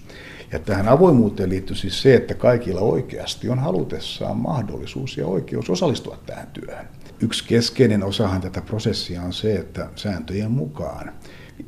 [0.52, 6.18] Ja tähän avoimuuteen liittyy siis se, että kaikilla oikeasti on halutessaan mahdollisuus ja oikeus osallistua
[6.26, 6.87] tähän työhön.
[7.20, 11.12] Yksi keskeinen osahan tätä prosessia on se, että sääntöjen mukaan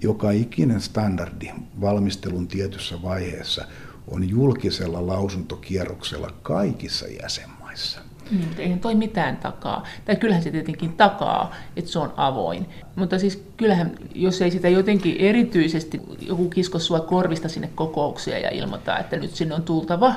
[0.03, 3.65] joka ikinen standardi valmistelun tietyssä vaiheessa
[4.09, 8.01] on julkisella lausuntokierroksella kaikissa jäsenmaissa.
[8.31, 9.87] Mm, eihän toi mitään takaa.
[10.05, 12.67] Tai kyllähän se tietenkin takaa, että se on avoin.
[12.97, 18.51] Mutta siis kyllähän, jos ei sitä jotenkin erityisesti joku kisko sua korvista sinne kokouksia ja
[18.51, 20.15] ilmoittaa, että nyt sinne on tultava,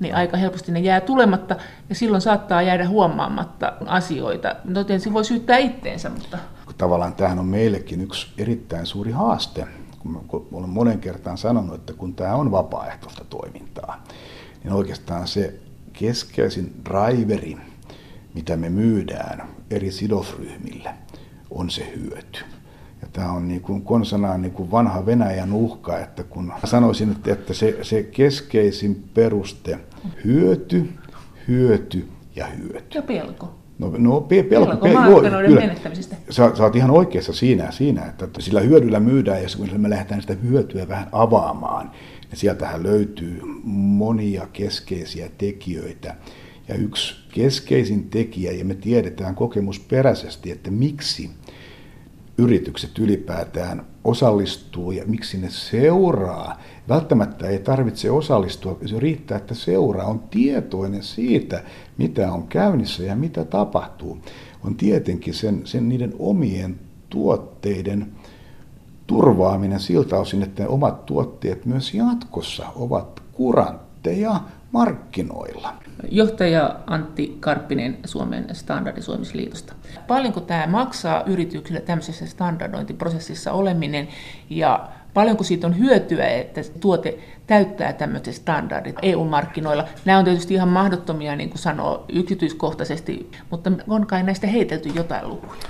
[0.00, 1.56] niin aika helposti ne jää tulematta
[1.88, 4.56] ja silloin saattaa jäädä huomaamatta asioita.
[4.64, 6.38] No tietysti voi syyttää itteensä, mutta...
[6.78, 9.66] Tavallaan tämähän on meillekin yksi erittäin suuri haaste,
[9.98, 14.04] kun olen monen kertaan sanonut, että kun tämä on vapaaehtoista toimintaa,
[14.64, 15.54] niin oikeastaan se
[15.92, 17.56] keskeisin driveri,
[18.34, 20.94] mitä me myydään eri sidosryhmille,
[21.50, 22.44] on se hyöty.
[23.02, 27.54] Ja tämä on niin kuin konsanaan niin kuin vanha Venäjän uhka, että kun sanoisin, että
[27.54, 29.78] se, se keskeisin peruste,
[30.24, 30.88] hyöty,
[31.48, 32.98] hyöty ja hyöty.
[32.98, 33.54] Ja pelko.
[33.78, 35.60] No, no pe, pelko, pelko pe, joo, kyllä.
[35.60, 36.16] menettämisestä.
[36.30, 40.20] Sä, sä oot ihan oikeassa siinä, siinä, että sillä hyödyllä myydään, ja kun me lähdetään
[40.20, 41.90] sitä hyötyä vähän avaamaan,
[42.30, 46.14] niin sieltähän löytyy monia keskeisiä tekijöitä.
[46.68, 51.30] Ja yksi keskeisin tekijä, ja me tiedetään kokemusperäisesti, että miksi
[52.38, 56.60] yritykset ylipäätään osallistuu ja miksi ne seuraa.
[56.88, 61.62] Välttämättä ei tarvitse osallistua, se riittää, että seuraa, on tietoinen siitä,
[61.98, 64.18] mitä on käynnissä ja mitä tapahtuu.
[64.64, 68.12] On tietenkin sen, sen niiden omien tuotteiden
[69.06, 74.40] turvaaminen siltä osin, että ne omat tuotteet myös jatkossa ovat kurantteja
[74.72, 75.74] markkinoilla.
[76.10, 79.74] Johtaja Antti Karppinen Suomen standardisoimisliitosta.
[80.06, 84.08] Paljonko tämä maksaa yrityksille tämmöisessä standardointiprosessissa oleminen
[84.50, 89.84] ja paljonko siitä on hyötyä, että tuote täyttää tämmöiset standardit EU-markkinoilla.
[90.04, 95.28] Nämä on tietysti ihan mahdottomia, niin kuin sanoo yksityiskohtaisesti, mutta on kai näistä heitelty jotain
[95.28, 95.60] lukuja.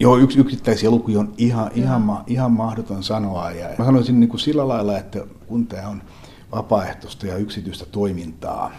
[0.00, 3.50] Joo, yksi yksittäisiä lukuja on ihan, ihan, ma, ihan mahdoton sanoa.
[3.50, 6.02] Ja mä sanoisin niin kuin sillä lailla, että kun tämä on
[6.52, 8.72] vapaaehtoista ja yksityistä toimintaa,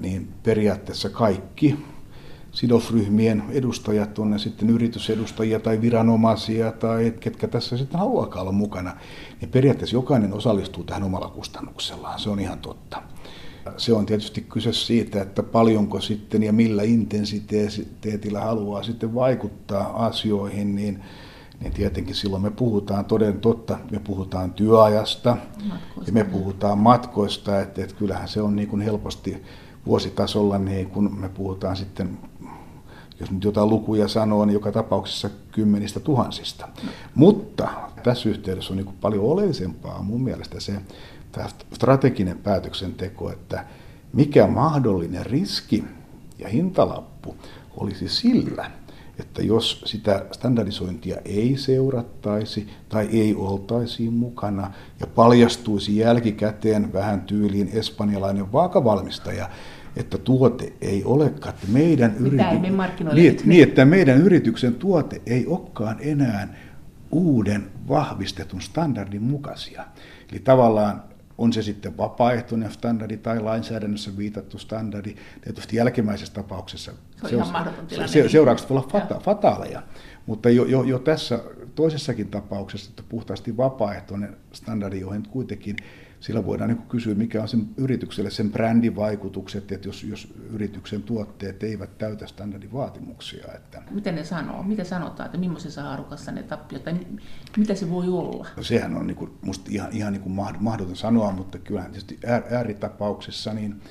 [0.00, 1.76] niin periaatteessa kaikki
[2.52, 8.96] sidosryhmien edustajat, on ne sitten yritysedustajia tai viranomaisia tai ketkä tässä sitten haluaa olla mukana,
[9.40, 12.20] niin periaatteessa jokainen osallistuu tähän omalla kustannuksellaan.
[12.20, 13.02] Se on ihan totta.
[13.76, 20.74] Se on tietysti kyse siitä, että paljonko sitten ja millä intensiteetillä haluaa sitten vaikuttaa asioihin,
[20.76, 21.02] niin
[21.60, 25.36] niin tietenkin silloin me puhutaan toden totta, me puhutaan työajasta
[25.68, 26.04] matkoista.
[26.06, 29.42] ja me puhutaan matkoista, että, että kyllähän se on niin kuin helposti
[29.86, 32.18] vuositasolla, niin kun me puhutaan sitten,
[33.20, 36.68] jos nyt jotain lukuja sanoo, niin joka tapauksessa kymmenistä tuhansista.
[37.14, 37.68] Mutta
[38.02, 40.72] tässä yhteydessä on niin paljon oleellisempaa mun mielestä se
[41.72, 43.64] strateginen päätöksenteko, että
[44.12, 45.84] mikä mahdollinen riski
[46.38, 47.36] ja hintalappu
[47.76, 48.70] olisi sillä,
[49.20, 57.70] että jos sitä standardisointia ei seurattaisi tai ei oltaisi mukana ja paljastuisi jälkikäteen vähän tyyliin
[57.72, 59.50] espanjalainen vaakavalmistaja,
[59.96, 62.36] että tuote ei olekaan, että meidän, yrity...
[63.14, 66.54] niin, niin, että meidän yrityksen tuote ei olekaan enää
[67.10, 69.84] uuden vahvistetun standardin mukaisia.
[70.32, 71.02] Eli tavallaan
[71.40, 75.14] on se sitten vapaaehtoinen standardi tai lainsäädännössä viitattu standardi.
[75.40, 76.92] Tietysti jälkimmäisessä tapauksessa
[77.28, 78.06] se on tilanne.
[78.06, 79.82] se, seuraukset voivat olla fata, fataaleja,
[80.26, 81.40] mutta jo, jo, jo tässä
[81.74, 85.76] toisessakin tapauksessa, että puhtaasti vapaaehtoinen standardi, johon kuitenkin
[86.20, 91.62] sillä voidaan niin kysyä, mikä on sen yritykselle sen brändivaikutukset, että jos, jos yrityksen tuotteet
[91.62, 93.44] eivät täytä standardin vaatimuksia.
[93.54, 93.82] Että...
[93.90, 94.62] Miten ne sanoo?
[94.62, 96.94] Mitä sanotaan, että millaisessa haarukassa ne tappiot, tai
[97.56, 98.46] mitä se voi olla?
[98.56, 102.18] No, sehän on niin kuin, musta ihan, ihan niin kuin mahdoton sanoa, mutta kyllähän tietysti
[102.50, 103.82] ääritapauksessa, niin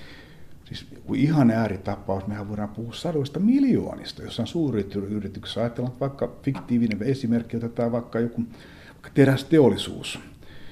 [0.70, 5.58] Siis ihan ääritapaus, mehän voidaan puhua sadoista miljoonista, jos on suuri yritys.
[5.58, 8.42] Ajatellaan vaikka fiktiivinen esimerkki, otetaan vaikka joku
[8.94, 10.20] vaikka terästeollisuus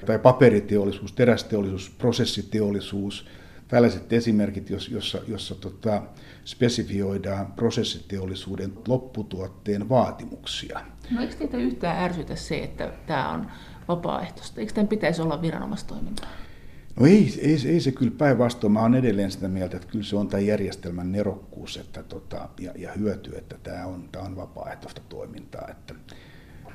[0.05, 3.25] tai paperiteollisuus, terästeollisuus, prosessiteollisuus,
[3.67, 6.01] tällaiset esimerkit, jossa, jossa tota,
[6.45, 10.81] spesifioidaan prosessiteollisuuden lopputuotteen vaatimuksia.
[11.11, 13.51] No eikö teitä yhtään ärsytä se, että tämä on
[13.87, 14.59] vapaaehtoista?
[14.59, 16.29] Eikö tämän pitäisi olla viranomaistoimintaa?
[16.99, 18.73] No ei, ei, ei se kyllä päinvastoin.
[18.73, 22.71] Mä olen edelleen sitä mieltä, että kyllä se on tämän järjestelmän nerokkuus että tota, ja,
[22.75, 25.67] ja hyöty, että tämä on, tämä on vapaaehtoista toimintaa.
[25.71, 25.93] Että,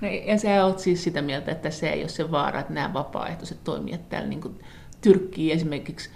[0.02, 2.92] No, ja sä oot siis sitä mieltä, että se ei ole se vaara, että nämä
[2.92, 4.60] vapaaehtoiset toimijat täällä niin
[5.00, 6.10] tyrkkii esimerkiksi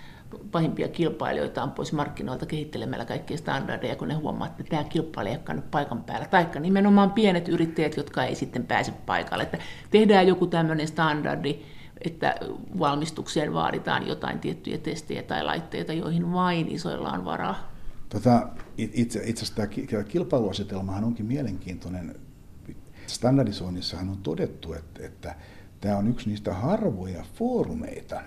[0.50, 5.62] pahimpia kilpailijoitaan pois markkinoilta kehittelemällä kaikkia standardeja, kun ne huomaa, että tämä kilpailija ei ole
[5.70, 6.26] paikan päällä.
[6.26, 9.42] Taikka nimenomaan pienet yrittäjät, jotka ei sitten pääse paikalle.
[9.42, 9.58] Että
[9.90, 11.58] tehdään joku tämmöinen standardi,
[12.00, 12.34] että
[12.78, 17.72] valmistukseen vaaditaan jotain tiettyjä testejä tai laitteita, joihin vain isoilla on varaa.
[18.08, 19.54] Tota, itse, itse asiassa
[19.90, 22.25] tämä kilpailuasetelmahan onkin mielenkiintoinen
[23.08, 25.34] standardisoinnissahan on todettu, että, että
[25.80, 28.20] tämä on yksi niistä harvoja foorumeita,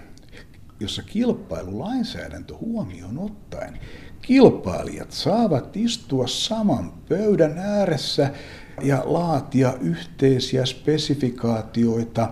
[0.80, 3.80] jossa kilpailulainsäädäntö huomioon ottaen
[4.22, 8.32] kilpailijat saavat istua saman pöydän ääressä
[8.82, 12.30] ja laatia yhteisiä spesifikaatioita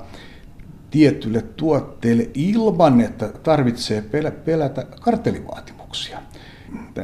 [0.91, 4.03] tietylle tuotteelle ilman, että tarvitsee
[4.45, 6.19] pelätä kartelivaatimuksia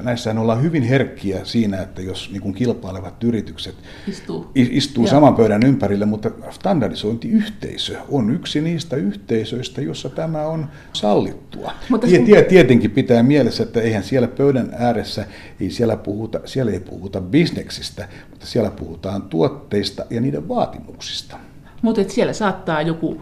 [0.01, 3.75] näissähän ollaan hyvin herkkiä siinä, että jos niin kuin kilpailevat yritykset
[4.07, 11.71] istuu, istuu saman pöydän ympärille, mutta standardisointiyhteisö on yksi niistä yhteisöistä, jossa tämä on sallittua.
[11.89, 15.25] Mutta Tie, tie, tietenkin pitää mielessä, että eihän siellä pöydän ääressä,
[15.61, 21.37] ei siellä, puhuta, siellä ei puhuta bisneksistä, mutta siellä puhutaan tuotteista ja niiden vaatimuksista.
[21.81, 23.21] Mutta siellä saattaa joku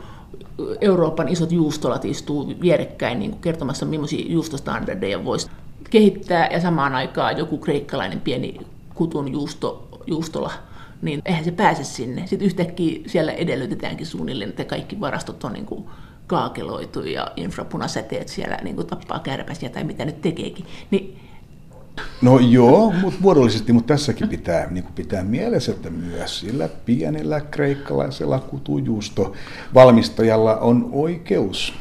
[0.81, 5.49] Euroopan isot juustolat istuu vierekkäin niin kuin kertomassa, millaisia juustostandardeja voisi
[5.89, 8.57] kehittää ja samaan aikaan joku kreikkalainen pieni
[8.95, 10.51] kutun juusto, juustola,
[11.01, 12.27] niin eihän se pääse sinne.
[12.27, 15.85] Sitten yhtäkkiä siellä edellytetäänkin suunnilleen, että kaikki varastot on niin kuin
[16.27, 20.65] kaakeloitu ja infrapunasäteet siellä niin kuin tappaa kärpäsiä tai mitä nyt tekeekin.
[20.91, 21.30] Niin
[22.21, 27.41] No joo, mutta muodollisesti, mutta tässäkin pitää, niin kuin pitää mielessä, että myös sillä pienellä
[27.41, 29.33] kreikkalaisella kutujuusto
[29.73, 31.73] valmistajalla on oikeus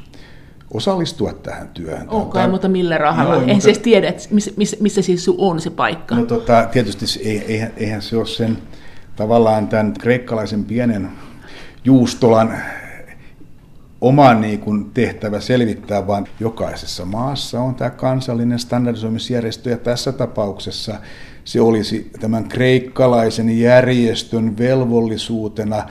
[0.75, 2.09] osallistua tähän työhön.
[2.09, 3.35] Onko, Tämä, mutta millä rahalla?
[3.35, 6.14] No, en mutta, siis tiedä, että missä, missä, missä siis on se paikka.
[6.14, 7.05] No tota, tietysti
[7.49, 8.59] eihän, eihän se ole sen
[9.16, 11.09] tavallaan tämän kreikkalaisen pienen
[11.85, 12.55] juustolan
[14.01, 20.95] oma niin kuin, tehtävä selvittää, vaan jokaisessa maassa on tämä kansallinen standardisoimisjärjestö, ja tässä tapauksessa
[21.45, 25.83] se olisi tämän kreikkalaisen järjestön velvollisuutena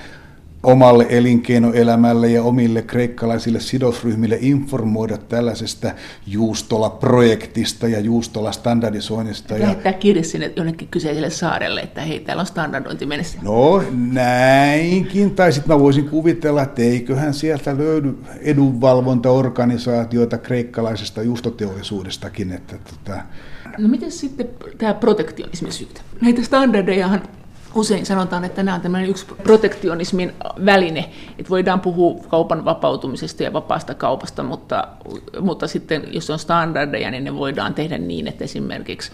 [0.63, 5.91] omalle elinkeinoelämälle ja omille kreikkalaisille sidosryhmille informoida tällaisesta
[6.27, 9.59] juustola-projektista ja juustola-standardisoinnista.
[9.59, 13.39] Lähettää kirje sinne jonnekin kyseiselle saarelle, että hei, täällä on standardointi mennessä.
[13.41, 22.51] No näinkin, tai sitten mä voisin kuvitella, että eiköhän sieltä löydy edunvalvontaorganisaatioita kreikkalaisesta juustoteollisuudestakin.
[22.51, 23.19] Että, tota...
[23.77, 26.01] No miten sitten tämä protektionismin syytä?
[26.21, 27.21] Näitä standardejahan
[27.75, 30.33] usein sanotaan, että nämä on tämmöinen yksi protektionismin
[30.65, 34.87] väline, että voidaan puhua kaupan vapautumisesta ja vapaasta kaupasta, mutta,
[35.41, 39.11] mutta sitten jos on standardeja, niin ne voidaan tehdä niin, että esimerkiksi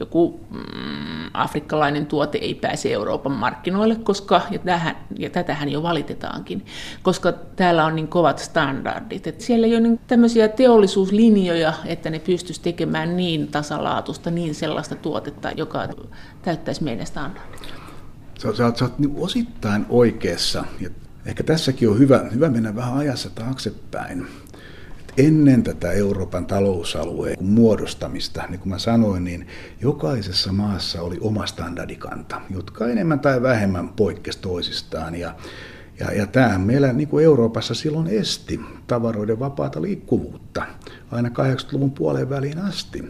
[0.00, 6.66] joku mm, afrikkalainen tuote ei pääse Euroopan markkinoille, koska, ja, tähän, ja tätähän jo valitetaankin,
[7.02, 9.26] koska täällä on niin kovat standardit.
[9.26, 14.94] Että siellä ei ole niin tämmöisiä teollisuuslinjoja, että ne pystyisi tekemään niin tasalaatusta, niin sellaista
[14.94, 15.88] tuotetta, joka
[16.42, 17.83] täyttäisi meidän standardit
[18.44, 20.64] sä, sä, sä oot niin osittain oikeassa.
[20.80, 20.90] Ja
[21.26, 24.26] ehkä tässäkin on hyvä, hyvä mennä vähän ajassa taaksepäin.
[25.18, 29.46] ennen tätä Euroopan talousalueen muodostamista, niin kuin mä sanoin, niin
[29.80, 35.14] jokaisessa maassa oli oma standardikanta, jotka enemmän tai vähemmän poikkesi toisistaan.
[35.14, 35.34] Ja
[36.00, 40.66] ja, ja tämähän meillä niin kuin Euroopassa silloin esti tavaroiden vapaata liikkuvuutta
[41.10, 43.04] aina 80-luvun puoleen väliin asti,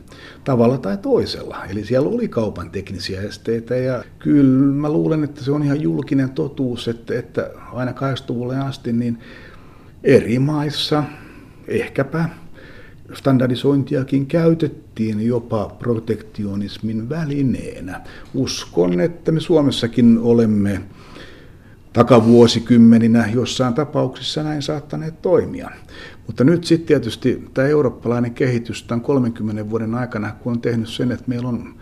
[0.44, 1.64] tavalla tai toisella.
[1.64, 6.30] Eli siellä oli kaupan teknisiä esteitä ja kyllä mä luulen, että se on ihan julkinen
[6.30, 9.18] totuus, että, että aina 80-luvulle asti niin
[10.04, 11.04] eri maissa
[11.68, 12.28] ehkäpä
[13.12, 18.00] standardisointiakin käytettiin jopa protektionismin välineenä.
[18.34, 20.80] Uskon, että me Suomessakin olemme
[21.94, 25.70] takavuosikymmeninä jossain tapauksissa näin saattaneet toimia.
[26.26, 31.12] Mutta nyt sitten tietysti tämä eurooppalainen kehitys tämän 30 vuoden aikana, kun on tehnyt sen,
[31.12, 31.74] että meillä on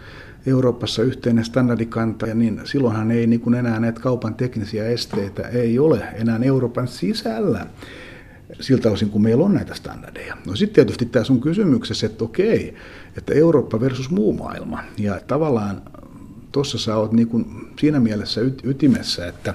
[0.46, 5.79] Euroopassa yhteinen standardikanta, ja niin silloinhan ei niin kuin enää näitä kaupan teknisiä esteitä ei
[5.79, 7.66] ole enää Euroopan sisällä
[8.61, 10.37] siltä osin, kun meillä on näitä standardeja.
[10.46, 12.75] No sitten tietysti tässä on kysymyksessä, että okei,
[13.16, 14.85] että Eurooppa versus muu maailma.
[14.98, 15.83] Ja tavallaan
[16.53, 17.46] tuossa sä oot niin kuin
[17.79, 19.55] siinä mielessä ytimessä, että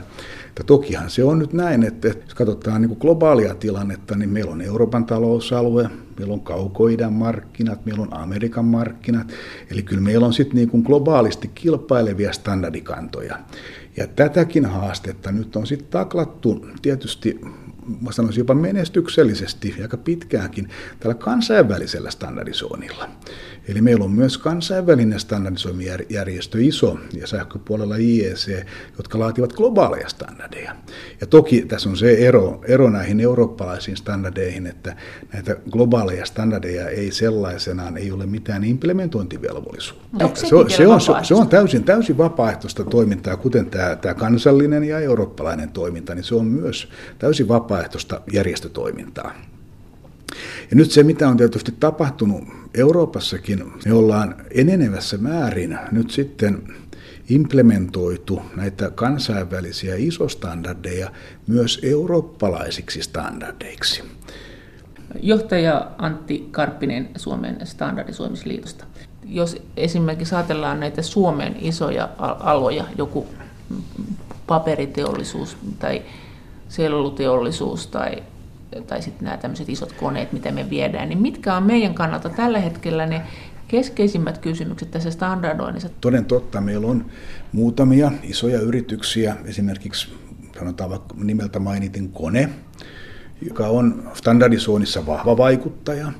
[0.57, 4.51] että tokihan se on nyt näin, että jos katsotaan niin kuin globaalia tilannetta, niin meillä
[4.51, 5.89] on Euroopan talousalue,
[6.19, 9.27] meillä on kaukoidän markkinat, meillä on Amerikan markkinat,
[9.71, 13.39] eli kyllä meillä on sitten niin globaalisti kilpailevia standardikantoja.
[13.97, 17.41] Ja tätäkin haastetta nyt on sitten taklattu tietysti
[18.01, 20.69] mä sanoisin jopa menestyksellisesti aika pitkäänkin
[20.99, 23.09] tällä kansainvälisellä standardisoinnilla.
[23.67, 28.65] Eli meillä on myös kansainvälinen standardisoimijärjestö ISO ja sähköpuolella IEC,
[28.97, 30.75] jotka laativat globaaleja standardeja.
[31.21, 34.95] Ja toki tässä on se ero, ero näihin eurooppalaisiin standardeihin, että
[35.33, 40.29] näitä globaaleja standardeja ei sellaisenaan, ei ole mitään implementointivelvollisuutta.
[40.33, 44.99] Se, se, on, se, se on täysin, täysin vapaaehtoista toimintaa, kuten tämä, tämä kansallinen ja
[44.99, 47.76] eurooppalainen toiminta, niin se on myös täysin vapaaehtoista
[48.33, 49.33] järjestötoimintaa.
[50.69, 56.73] Ja nyt se, mitä on tietysti tapahtunut Euroopassakin, me ollaan enenevässä määrin nyt sitten
[57.29, 61.11] implementoitu näitä kansainvälisiä isostandardeja
[61.47, 64.03] myös eurooppalaisiksi standardeiksi.
[65.21, 68.85] Johtaja Antti Karppinen Suomen standardisoimisliitosta.
[69.25, 72.09] Jos esimerkiksi ajatellaan näitä Suomen isoja
[72.39, 73.27] aloja, joku
[74.47, 76.01] paperiteollisuus tai
[76.69, 78.23] selluteollisuus tai
[78.87, 82.59] tai sitten nämä tämmöiset isot koneet, mitä me viedään, niin mitkä on meidän kannalta tällä
[82.59, 83.21] hetkellä ne
[83.67, 85.89] keskeisimmät kysymykset tässä standardoinnissa?
[86.01, 87.05] Toden totta, meillä on
[87.51, 90.13] muutamia isoja yrityksiä, esimerkiksi
[90.59, 92.49] sanotaan vaikka nimeltä mainitin Kone,
[93.49, 96.11] joka on standardisoinnissa vahva vaikuttaja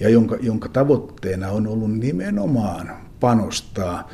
[0.00, 2.90] ja jonka, jonka tavoitteena on ollut nimenomaan
[3.20, 4.10] panostaa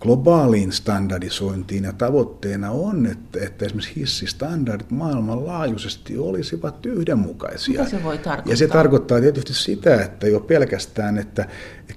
[0.00, 7.80] globaaliin standardisointiin ja tavoitteena on, että, että esimerkiksi hissistandardit maailmanlaajuisesti olisivat yhdenmukaisia.
[7.80, 8.52] Mitä se voi tarkoittaa?
[8.52, 11.48] Ja se tarkoittaa tietysti sitä, että jo pelkästään, että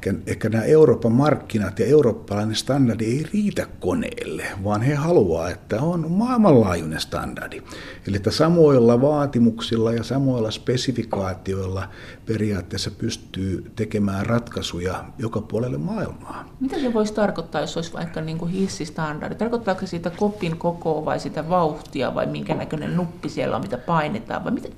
[0.08, 5.82] ehkä, ehkä nämä Euroopan markkinat ja eurooppalainen standardi ei riitä koneelle, vaan he haluaa, että
[5.82, 7.62] on maailmanlaajuinen standardi.
[8.08, 11.88] Eli että samoilla vaatimuksilla ja samoilla spesifikaatioilla
[12.26, 16.50] periaatteessa pystyy tekemään ratkaisuja joka puolelle maailmaa.
[16.60, 19.36] Mitä se voisi tarkoittaa, jos olisi vaikka niin kuin hissistandardi?
[19.36, 23.78] Tarkoittaako se siitä kopin kokoa vai sitä vauhtia vai minkä näköinen nuppi siellä on, mitä
[23.78, 24.44] painetaan?
[24.44, 24.70] Vai mitä,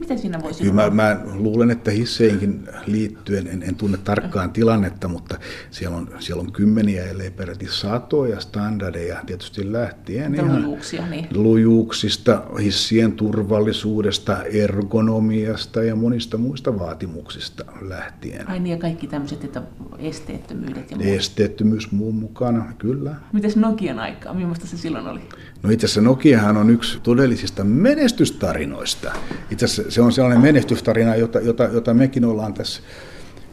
[0.00, 5.08] mitä siinä voisi Kyllä mä, mä luulen, että hisseihinkin liittyen, en, en tunne tarkkaan tilannetta,
[5.08, 5.38] mutta
[5.70, 10.34] siellä on, siellä on kymmeniä, ellei peräti satoja standardeja tietysti lähtien.
[10.34, 11.26] Ihan lujuuksia, niin.
[11.34, 18.50] Lujuuksista, hissien turvallisuudesta, ergonomiasta ja monista muista vaatimuksista lähtien.
[18.50, 19.62] Ai niin, ja kaikki tämmöiset, että
[19.98, 21.08] esteettömyydet ja muut.
[21.08, 23.14] Esteettömyys muun mukana, kyllä.
[23.32, 25.20] Mites Nokian aikaa, millaista se silloin oli?
[25.62, 29.12] No itse asiassa Nokiahan on yksi todellisista menestystarinoista.
[29.50, 32.82] Itse asiassa se on sellainen menestystarina, jota, jota, jota mekin ollaan tässä,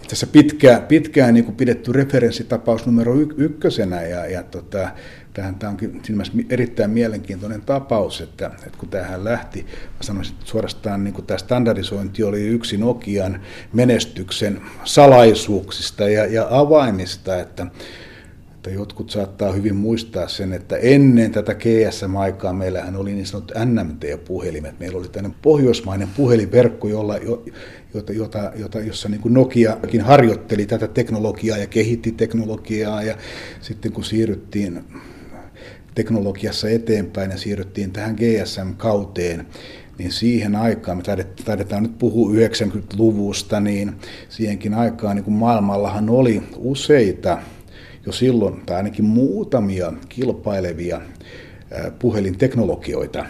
[0.09, 4.01] tässä pitkään, pitkään niin kuin pidetty referenssitapaus numero y, ykkösenä.
[4.01, 4.89] Ja, ja tota,
[5.33, 6.01] tämähän, tämä onkin
[6.49, 11.37] erittäin mielenkiintoinen tapaus, että, että kun tähän lähti, mä sanoisin, että suorastaan niin kuin tämä
[11.37, 13.41] standardisointi oli yksi Nokian
[13.73, 17.67] menestyksen salaisuuksista ja, ja avaimista, että
[18.65, 24.79] että jotkut saattaa hyvin muistaa sen, että ennen tätä GSM-aikaa meillähän oli niin sanottu NMT-puhelimet.
[24.79, 27.17] Meillä oli tämmöinen pohjoismainen puhelinverkko, jolla,
[27.93, 33.03] jota, jota, jota, jossa niin Nokiakin harjoitteli tätä teknologiaa ja kehitti teknologiaa.
[33.03, 33.17] Ja
[33.61, 34.83] sitten kun siirryttiin
[35.95, 39.45] teknologiassa eteenpäin ja siirryttiin tähän GSM-kauteen,
[39.97, 41.03] niin siihen aikaan, me
[41.45, 43.95] taidetaan nyt puhua 90-luvusta, niin
[44.29, 47.37] siihenkin aikaan niin kuin maailmallahan oli useita
[48.05, 51.01] jo silloin, tai ainakin muutamia kilpailevia
[51.99, 53.25] puhelinteknologioita,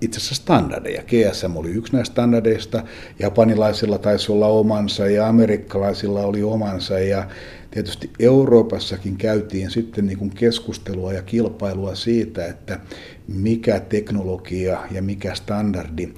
[0.00, 1.02] itse asiassa standardeja.
[1.02, 2.82] GSM oli yksi näistä standardeista,
[3.18, 7.28] japanilaisilla taisi olla omansa ja amerikkalaisilla oli omansa ja
[7.70, 12.80] tietysti Euroopassakin käytiin sitten niin kuin keskustelua ja kilpailua siitä, että
[13.28, 16.08] mikä teknologia ja mikä standardi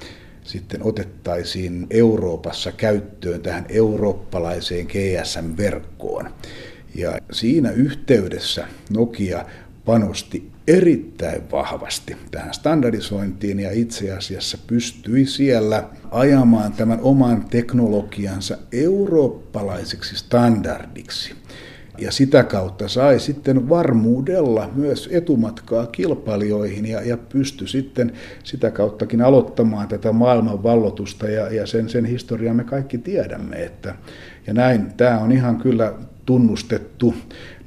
[0.44, 6.30] sitten otettaisiin Euroopassa käyttöön tähän eurooppalaiseen GSM-verkkoon.
[6.96, 9.44] Ja siinä yhteydessä Nokia
[9.84, 20.16] panosti erittäin vahvasti tähän standardisointiin ja itse asiassa pystyi siellä ajamaan tämän oman teknologiansa eurooppalaiseksi
[20.16, 21.34] standardiksi.
[21.98, 28.12] Ja sitä kautta sai sitten varmuudella myös etumatkaa kilpailijoihin ja, ja pystyi sitten
[28.44, 33.56] sitä kauttakin aloittamaan tätä maailman vallotusta ja, ja sen, sen historiaa me kaikki tiedämme.
[33.56, 33.94] Että,
[34.46, 35.94] ja näin, tämä on ihan kyllä
[36.26, 37.14] tunnustettu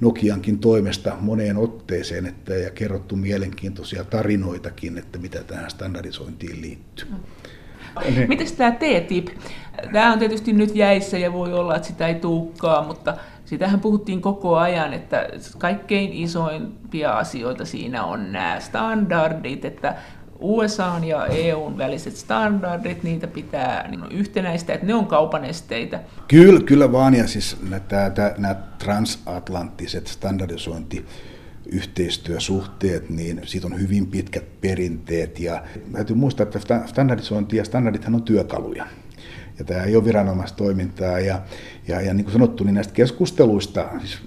[0.01, 7.07] Nokiankin toimesta moneen otteeseen että, ja kerrottu mielenkiintoisia tarinoitakin, että mitä tähän standardisointiin liittyy.
[8.16, 8.30] Niin.
[8.30, 9.28] Miten tämä TTIP?
[9.93, 14.22] Tämä on tietysti nyt jäissä ja voi olla, että sitä ei tuukkaa, mutta sitähän puhuttiin
[14.22, 19.95] koko ajan, että kaikkein isoimpia asioita siinä on nämä standardit, että
[20.40, 26.00] USA ja EUn väliset standardit, niitä pitää niin yhtenäistä, että ne on kaupan esteitä.
[26.28, 27.58] Kyllä, kyllä vaan, ja siis
[28.38, 31.06] nämä transatlanttiset standardisointi
[31.66, 38.24] yhteistyösuhteet, niin siitä on hyvin pitkät perinteet ja täytyy muistaa, että standardisointi ja standardithan on
[38.24, 38.86] työkaluja.
[39.60, 41.42] Ja tämä ei ole viranomaistoimintaa ja,
[41.88, 44.20] ja, ja niin kuin sanottu, niin näistä keskusteluista, siis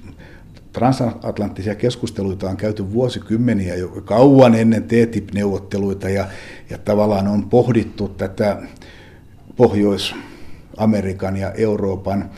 [0.73, 6.27] transatlanttisia keskusteluita on käyty vuosikymmeniä jo kauan ennen TTIP-neuvotteluita ja,
[6.71, 8.63] ja tavallaan on pohdittu tätä
[9.57, 12.31] Pohjois-Amerikan ja Euroopan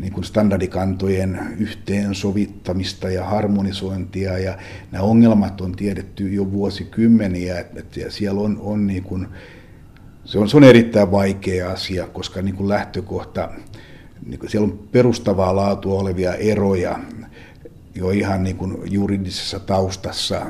[0.00, 4.58] niin kuin standardikantojen yhteensovittamista ja harmonisointia ja
[4.92, 9.28] nämä ongelmat on tiedetty jo vuosikymmeniä, että siellä on, on niin kuin,
[10.24, 13.48] se on, se on erittäin vaikea asia, koska niin kuin lähtökohta,
[14.26, 16.98] niin kuin siellä on perustavaa laatua olevia eroja
[17.94, 20.46] jo ihan niin kuin juridisessa taustassa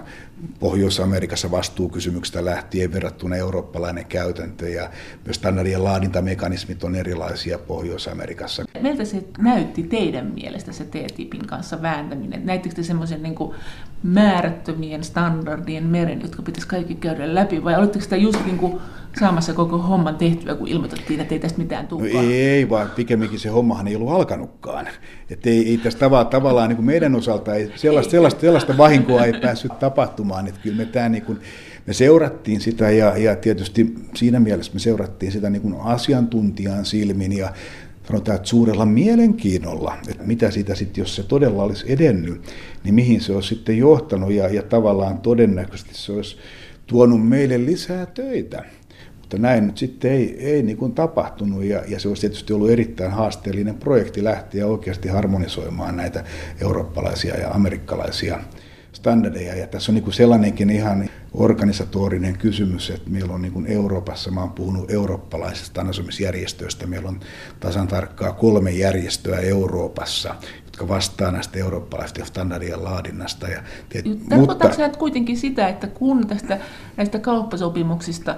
[0.61, 4.91] Pohjois-Amerikassa vastuukysymyksistä lähtien verrattuna eurooppalainen käytäntö ja
[5.25, 8.65] myös standardien laadintamekanismit on erilaisia Pohjois-Amerikassa.
[8.81, 12.47] Miltä se näytti teidän mielestä se TTIPin kanssa vääntäminen?
[12.47, 13.35] Näittekö te semmoisen niin
[14.03, 18.81] määrättömien standardien meren, jotka pitäisi kaikki käydä läpi vai olitteko sitä just niin kuin
[19.21, 22.09] saamassa koko homman tehtyä, kun ilmoitettiin, että ei tästä mitään tule?
[22.13, 24.89] No ei, vaan pikemminkin se hommahan ei ollut alkanutkaan.
[25.31, 29.25] Että ei, ei tästä tavallaan, tavallaan niin kuin meidän osalta ei, sellaista, sellaista, sellaista vahinkoa
[29.25, 30.49] ei päässyt tapahtumaan.
[30.49, 31.39] Että kyllä me, tämä niin kuin,
[31.87, 37.39] me seurattiin sitä ja, ja tietysti siinä mielessä me seurattiin sitä niin kuin asiantuntijan silmin
[37.39, 37.53] ja
[38.09, 42.43] sanotaan, että suurella mielenkiinnolla, että mitä siitä sitten, jos se todella olisi edennyt,
[42.85, 46.37] niin mihin se olisi sitten johtanut ja, ja tavallaan todennäköisesti se olisi
[46.87, 48.65] tuonut meille lisää töitä.
[49.33, 52.71] Mutta näin nyt sitten ei, ei niin kuin tapahtunut ja, ja se olisi tietysti ollut
[52.71, 56.25] erittäin haasteellinen projekti lähteä oikeasti harmonisoimaan näitä
[56.61, 58.41] eurooppalaisia ja amerikkalaisia
[58.93, 59.55] standardeja.
[59.57, 64.31] Ja tässä on niin kuin sellainenkin ihan organisatorinen kysymys, että meillä on niin kuin Euroopassa,
[64.31, 67.21] mä oon puhunut eurooppalaisesta anasomisjärjestöistä, meillä on
[67.61, 73.49] tasan tarkkaa kolme järjestöä Euroopassa, jotka vastaa näistä eurooppalaisista standardien laadinnasta.
[73.49, 73.63] Ja,
[74.29, 76.59] Tarkoitatko mutta, kuitenkin sitä, että kun tästä
[76.97, 78.37] näistä kauppasopimuksista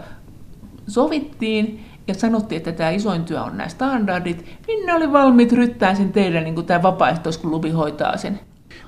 [0.87, 5.95] sovittiin ja sanottiin, että tämä isoin työ on nämä standardit, niin ne oli valmiit ryttää
[5.95, 8.41] sen teille, niin kuin tämä vapaaehtoisklubi hoitaa sen.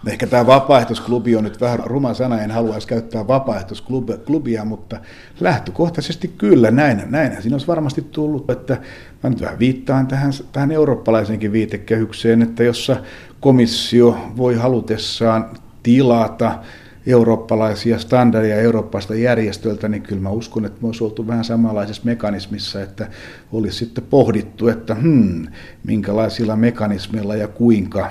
[0.05, 5.01] No ehkä tämä vapaaehtoisklubi on nyt vähän ruma sana, en haluaisi käyttää vapaaehtoisklubia, mutta
[5.41, 8.77] lähtökohtaisesti kyllä, näin, näin siinä olisi varmasti tullut, että
[9.23, 12.97] mä nyt vähän viittaan tähän, tähän eurooppalaisenkin viitekehykseen, että jossa
[13.41, 15.51] komissio voi halutessaan
[15.83, 16.59] tilata
[17.07, 22.83] eurooppalaisia standardeja eurooppalaista järjestöiltä, niin kyllä mä uskon, että me olisi oltu vähän samanlaisessa mekanismissa,
[22.83, 23.09] että
[23.53, 25.47] olisi sitten pohdittu, että hmm,
[25.85, 28.11] minkälaisilla mekanismeilla ja kuinka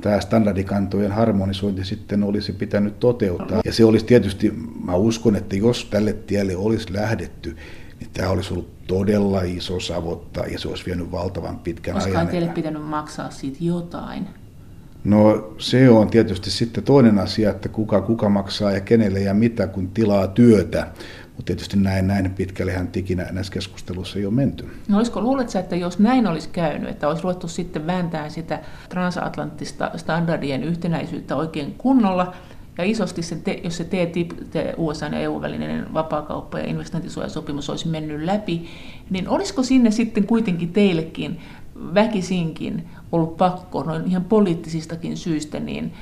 [0.00, 3.60] tämä standardikantojen harmonisointi sitten olisi pitänyt toteuttaa.
[3.64, 4.52] Ja se olisi tietysti,
[4.84, 7.56] mä uskon, että jos tälle tielle olisi lähdetty,
[8.00, 12.20] niin tämä olisi ollut todella iso savotta ja se olisi vienyt valtavan pitkän Koska ajan.
[12.20, 14.26] Koska teille pitänyt maksaa siitä jotain.
[15.04, 19.66] No se on tietysti sitten toinen asia, että kuka kuka maksaa ja kenelle ja mitä,
[19.66, 20.86] kun tilaa työtä.
[21.26, 24.68] Mutta tietysti näin, näin pitkällehän tikinä näissä keskusteluissa ei ole menty.
[24.88, 29.90] No olisiko, luuletko, että jos näin olisi käynyt, että olisi ruvettu sitten vääntää sitä transatlanttista
[29.96, 32.34] standardien yhtenäisyyttä oikein kunnolla,
[32.78, 37.88] ja isosti, se te, jos se TTIP, te USA ja EU-välinen vapaakauppa- ja investointisuojasopimus olisi
[37.88, 38.68] mennyt läpi,
[39.10, 41.40] niin olisiko sinne sitten kuitenkin teillekin
[41.94, 45.92] väkisinkin ollut pakko noin ihan poliittisistakin syistä niin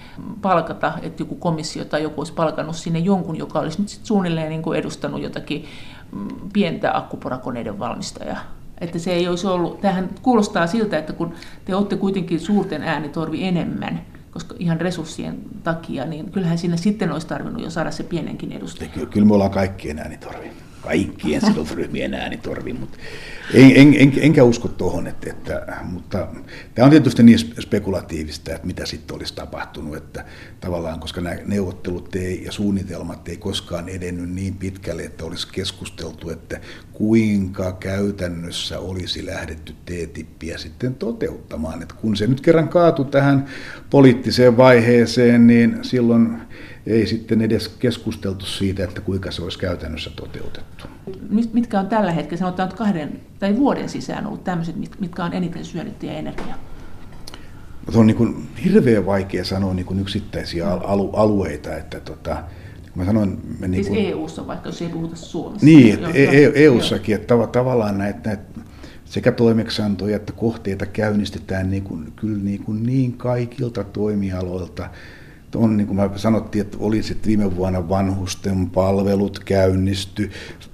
[0.43, 4.49] palkata, että joku komissio tai joku olisi palkannut sinne jonkun, joka olisi nyt sit suunnilleen
[4.49, 5.65] niin kuin edustanut jotakin
[6.13, 8.41] mm, pientä akkuporakoneiden valmistajaa.
[8.81, 11.35] Että se ei olisi ollut, tähän kuulostaa siltä, että kun
[11.65, 17.27] te olette kuitenkin suurten äänitorvi enemmän, koska ihan resurssien takia, niin kyllähän sinne sitten olisi
[17.27, 18.91] tarvinnut jo saada se pienenkin edustaja.
[19.11, 20.51] Kyllä me ollaan kaikkien äänitorvi
[20.81, 22.99] kaikkien sidosryhmien ääni torvi, mutta
[23.55, 26.29] en, en, en, enkä usko tuohon, että, että, mutta
[26.75, 30.25] tämä on tietysti niin spekulatiivista, että mitä sitten olisi tapahtunut, että
[30.61, 36.31] tavallaan, koska nämä neuvottelut ei, ja suunnitelmat ei koskaan edennyt niin pitkälle, että olisi keskusteltu,
[36.31, 36.61] että
[36.93, 41.83] kuinka käytännössä olisi lähdetty TTIPiä sitten toteuttamaan.
[41.83, 43.47] Että kun se nyt kerran kaatui tähän
[43.91, 46.39] poliittiseen vaiheeseen, niin silloin
[46.89, 50.85] ei sitten edes keskusteltu siitä, että kuinka se olisi käytännössä toteutettu.
[51.53, 55.99] Mitkä on tällä hetkellä, sanotaan kahden tai vuoden sisään ollut tämmöiset, mitkä on eniten syönyt
[55.99, 56.59] teidän energiaa?
[57.93, 62.35] Se on niin kuin hirveän vaikea sanoa niin kuin yksittäisiä alu, alueita, että tota,
[62.83, 65.67] niin mä sanoin, me niin kuin, EU-ssa vaikka, jos ei puhuta Suomessa.
[65.67, 66.11] Niin, että
[66.55, 68.43] EU-sakin, e että tavallaan näitä, näitä
[69.05, 74.91] sekä toimeksiantoja että kohteita käynnistetään niin kuin, kyllä niin, kuin niin kaikilta toimialoilta,
[75.57, 80.31] on, niin kuin mä sanottiin, että oli sitten viime vuonna vanhusten palvelut käynnisty.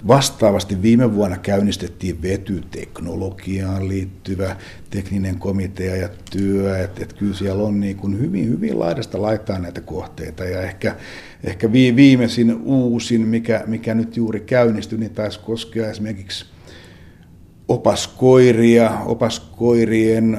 [0.07, 4.57] Vastaavasti viime vuonna käynnistettiin vetyteknologiaan liittyvä
[4.91, 6.85] tekninen komitea ja työ.
[6.85, 10.45] Että et kyllä siellä on niin kuin hyvin, hyvin laidasta laittaa näitä kohteita.
[10.45, 10.97] Ja ehkä,
[11.45, 16.47] ehkä viimeisin uusin, mikä, mikä nyt juuri käynnistyi, niin taisi koskea esimerkiksi
[17.69, 20.39] opaskoiria, opaskoirien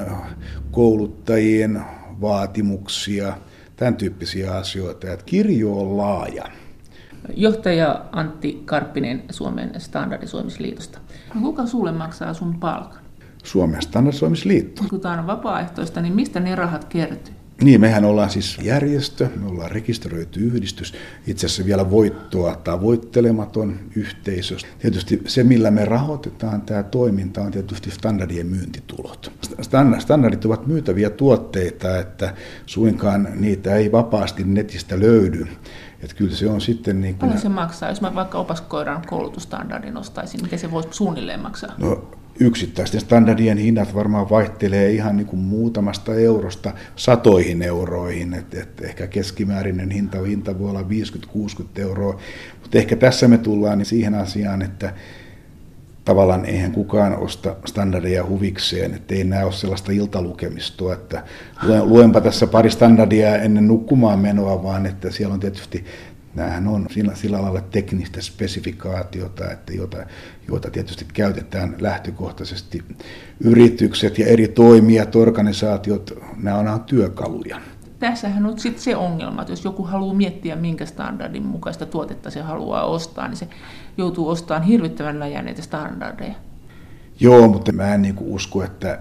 [0.72, 1.82] kouluttajien
[2.22, 3.34] vaatimuksia–
[3.76, 5.12] tämän tyyppisiä asioita.
[5.12, 6.46] Että kirjo on laaja.
[7.36, 11.00] Johtaja Antti Karppinen Suomen standardisoimisliitosta.
[11.34, 13.00] No, kuka sulle maksaa sun palkan?
[13.44, 14.84] Suomen standardisoimisliitto.
[14.90, 17.35] Kun tämä on vapaaehtoista, niin mistä ne rahat kertyy?
[17.62, 20.94] Niin, mehän ollaan siis järjestö, me ollaan rekisteröity yhdistys,
[21.28, 24.56] itse asiassa vielä voittoa tavoittelematon yhteisö.
[24.80, 29.32] Tietysti se, millä me rahoitetaan tämä toiminta, on tietysti standardien myyntitulot.
[30.00, 32.34] Standardit ovat myytäviä tuotteita, että
[32.66, 35.48] suinkaan niitä ei vapaasti netistä löydy.
[36.04, 37.20] Että kyllä se on sitten niin kuin...
[37.20, 41.76] Paljon se maksaa, jos mä vaikka opaskoiran koulutustandardin ostaisin, miten se voisi suunnilleen maksaa?
[41.78, 48.82] No, yksittäisten standardien hinnat varmaan vaihtelee ihan niin kuin muutamasta eurosta satoihin euroihin, että et
[48.82, 50.86] ehkä keskimäärinen hinta, hinta voi olla 50-60
[51.76, 52.20] euroa,
[52.62, 54.94] mutta ehkä tässä me tullaan niin siihen asiaan, että
[56.06, 61.24] tavallaan eihän kukaan osta standardeja huvikseen, että ei nämä ole sellaista iltalukemistoa, että
[61.84, 65.86] luenpa tässä pari standardia ennen nukkumaan menoa, vaan että siellä on tietysti
[66.36, 69.98] Nämähän on sillä, sillä lailla teknistä spesifikaatiota, että jota,
[70.48, 72.84] jota tietysti käytetään lähtökohtaisesti
[73.40, 77.62] yritykset ja eri toimijat, organisaatiot, nämä on työkaluja.
[78.00, 82.42] Tässähän on sitten se ongelma, että jos joku haluaa miettiä, minkä standardin mukaista tuotetta se
[82.42, 83.48] haluaa ostaa, niin se
[83.98, 86.36] joutuu ostamaan hirvittävän läjänneitä standardeja.
[87.20, 89.00] Joo, mutta mä en niin usko, että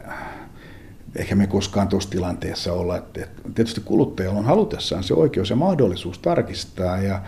[1.16, 2.96] eikä me koskaan tuossa tilanteessa olla.
[2.96, 7.22] Että tietysti kuluttajalla on halutessaan se oikeus ja mahdollisuus tarkistaa, ja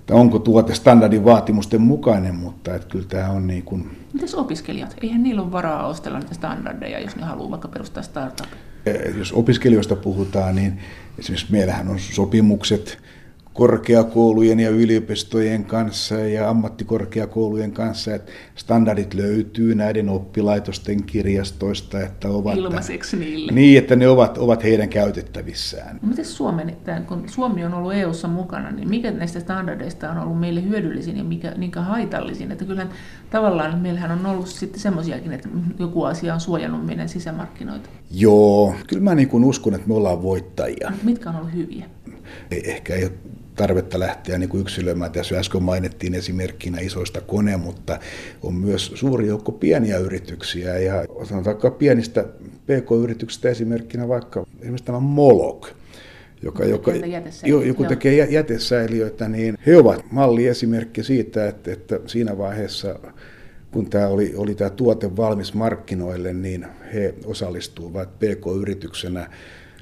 [0.00, 3.96] että onko tuote standardin vaatimusten mukainen, mutta että kyllä tämä on niin kuin...
[4.12, 4.96] Mitäs opiskelijat?
[5.02, 8.46] Eihän niillä ole varaa ostella niitä standardeja, jos ne haluaa vaikka perustaa startup.
[9.18, 10.78] Jos opiskelijoista puhutaan, niin
[11.18, 12.98] esimerkiksi meillähän on sopimukset
[13.56, 22.56] korkeakoulujen ja yliopistojen kanssa ja ammattikorkeakoulujen kanssa, että standardit löytyy näiden oppilaitosten kirjastoista, että ovat...
[22.56, 23.52] Ilmaiseksi niille.
[23.52, 25.98] Niin, että ne ovat, ovat heidän käytettävissään.
[26.02, 26.76] No, miten Suomen,
[27.08, 31.24] kun Suomi on ollut EU-ssa mukana, niin mikä näistä standardeista on ollut meille hyödyllisin ja
[31.24, 32.52] mikä, mikä haitallisin?
[32.52, 32.90] Että kyllähän
[33.30, 35.48] tavallaan meillähän on ollut sitten semmoisiakin, että
[35.78, 37.88] joku asia on suojannut meidän sisämarkkinoita.
[38.10, 40.92] Joo, kyllä mä niin uskon, että me ollaan voittajia.
[41.02, 41.84] Mitkä on ollut hyviä?
[42.50, 43.12] Ehkä ei ole
[43.56, 45.12] tarvetta lähteä niin kuin yksilöimään.
[45.12, 47.98] Tässä äsken mainittiin esimerkkinä isoista kone, mutta
[48.42, 50.78] on myös suuri joukko pieniä yrityksiä.
[50.78, 52.24] Ja sanotaan pienistä
[52.64, 55.68] pk-yrityksistä esimerkkinä vaikka esimerkiksi tämä Molok,
[56.42, 56.92] joka, joka,
[57.66, 62.98] joku tekee jätesäiliöitä, niin he ovat malliesimerkki siitä, että, että siinä vaiheessa
[63.70, 69.30] kun tämä oli, oli tämä tuote valmis markkinoille, niin he osallistuivat PK-yrityksenä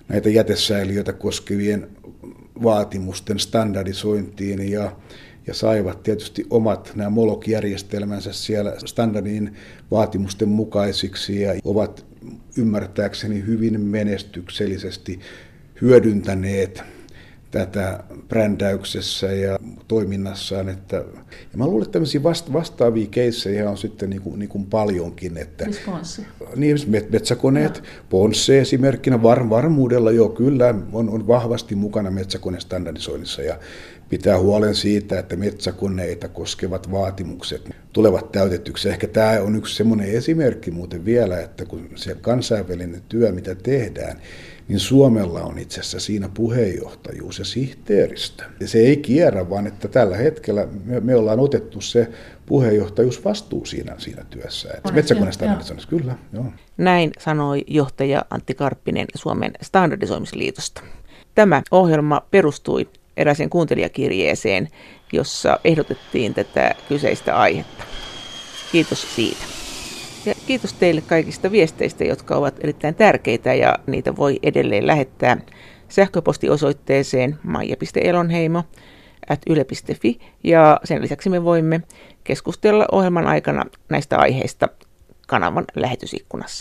[0.09, 1.89] näitä jätesäiliöitä koskevien
[2.63, 4.97] vaatimusten standardisointiin ja,
[5.47, 9.55] ja saivat tietysti omat nämä Molok-järjestelmänsä siellä standardin
[9.91, 12.07] vaatimusten mukaisiksi ja ovat
[12.57, 15.21] ymmärtääkseni hyvin menestyksellisesti
[15.81, 16.83] hyödyntäneet
[17.55, 20.69] tätä brändäyksessä ja toiminnassaan.
[20.69, 20.97] Että,
[21.53, 25.37] ja mä luulen, että tämmöisiä vasta- vastaavia keissejä on sitten niin kuin, niin kuin paljonkin.
[25.37, 25.67] Että,
[26.57, 26.77] niin,
[27.11, 33.59] metsäkoneet, Ponsse esimerkkinä var, varmuudella jo kyllä on, on vahvasti mukana metsäkonestandardisoinnissa ja
[34.09, 38.89] pitää huolen siitä, että metsäkoneita koskevat vaatimukset tulevat täytetyksi.
[38.89, 44.21] Ehkä tämä on yksi semmoinen esimerkki muuten vielä, että kun se kansainvälinen työ, mitä tehdään,
[44.69, 48.45] niin Suomella on itse asiassa siinä puheenjohtajuus ja sihteeristö.
[48.61, 52.09] Ja se ei kierrä, vaan että tällä hetkellä me, me ollaan otettu se
[52.47, 54.69] puheenjohtajuusvastuu siinä, siinä työssä.
[54.93, 56.15] Metsäkonestandardissa, kyllä.
[56.33, 56.47] Joo.
[56.77, 60.83] Näin sanoi johtaja Antti Karppinen Suomen standardisoimisliitosta.
[61.35, 64.69] Tämä ohjelma perustui eräiseen kuuntelijakirjeeseen,
[65.13, 67.85] jossa ehdotettiin tätä kyseistä aihetta.
[68.73, 69.54] Kiitos siitä.
[70.47, 75.37] Kiitos teille kaikista viesteistä, jotka ovat erittäin tärkeitä ja niitä voi edelleen lähettää
[75.89, 78.65] sähköpostiosoitteeseen maija.elonheimo
[79.49, 81.83] yle.fi ja sen lisäksi me voimme
[82.25, 84.69] keskustella ohjelman aikana näistä aiheista
[85.27, 86.45] kanavan lähetysikkunassa.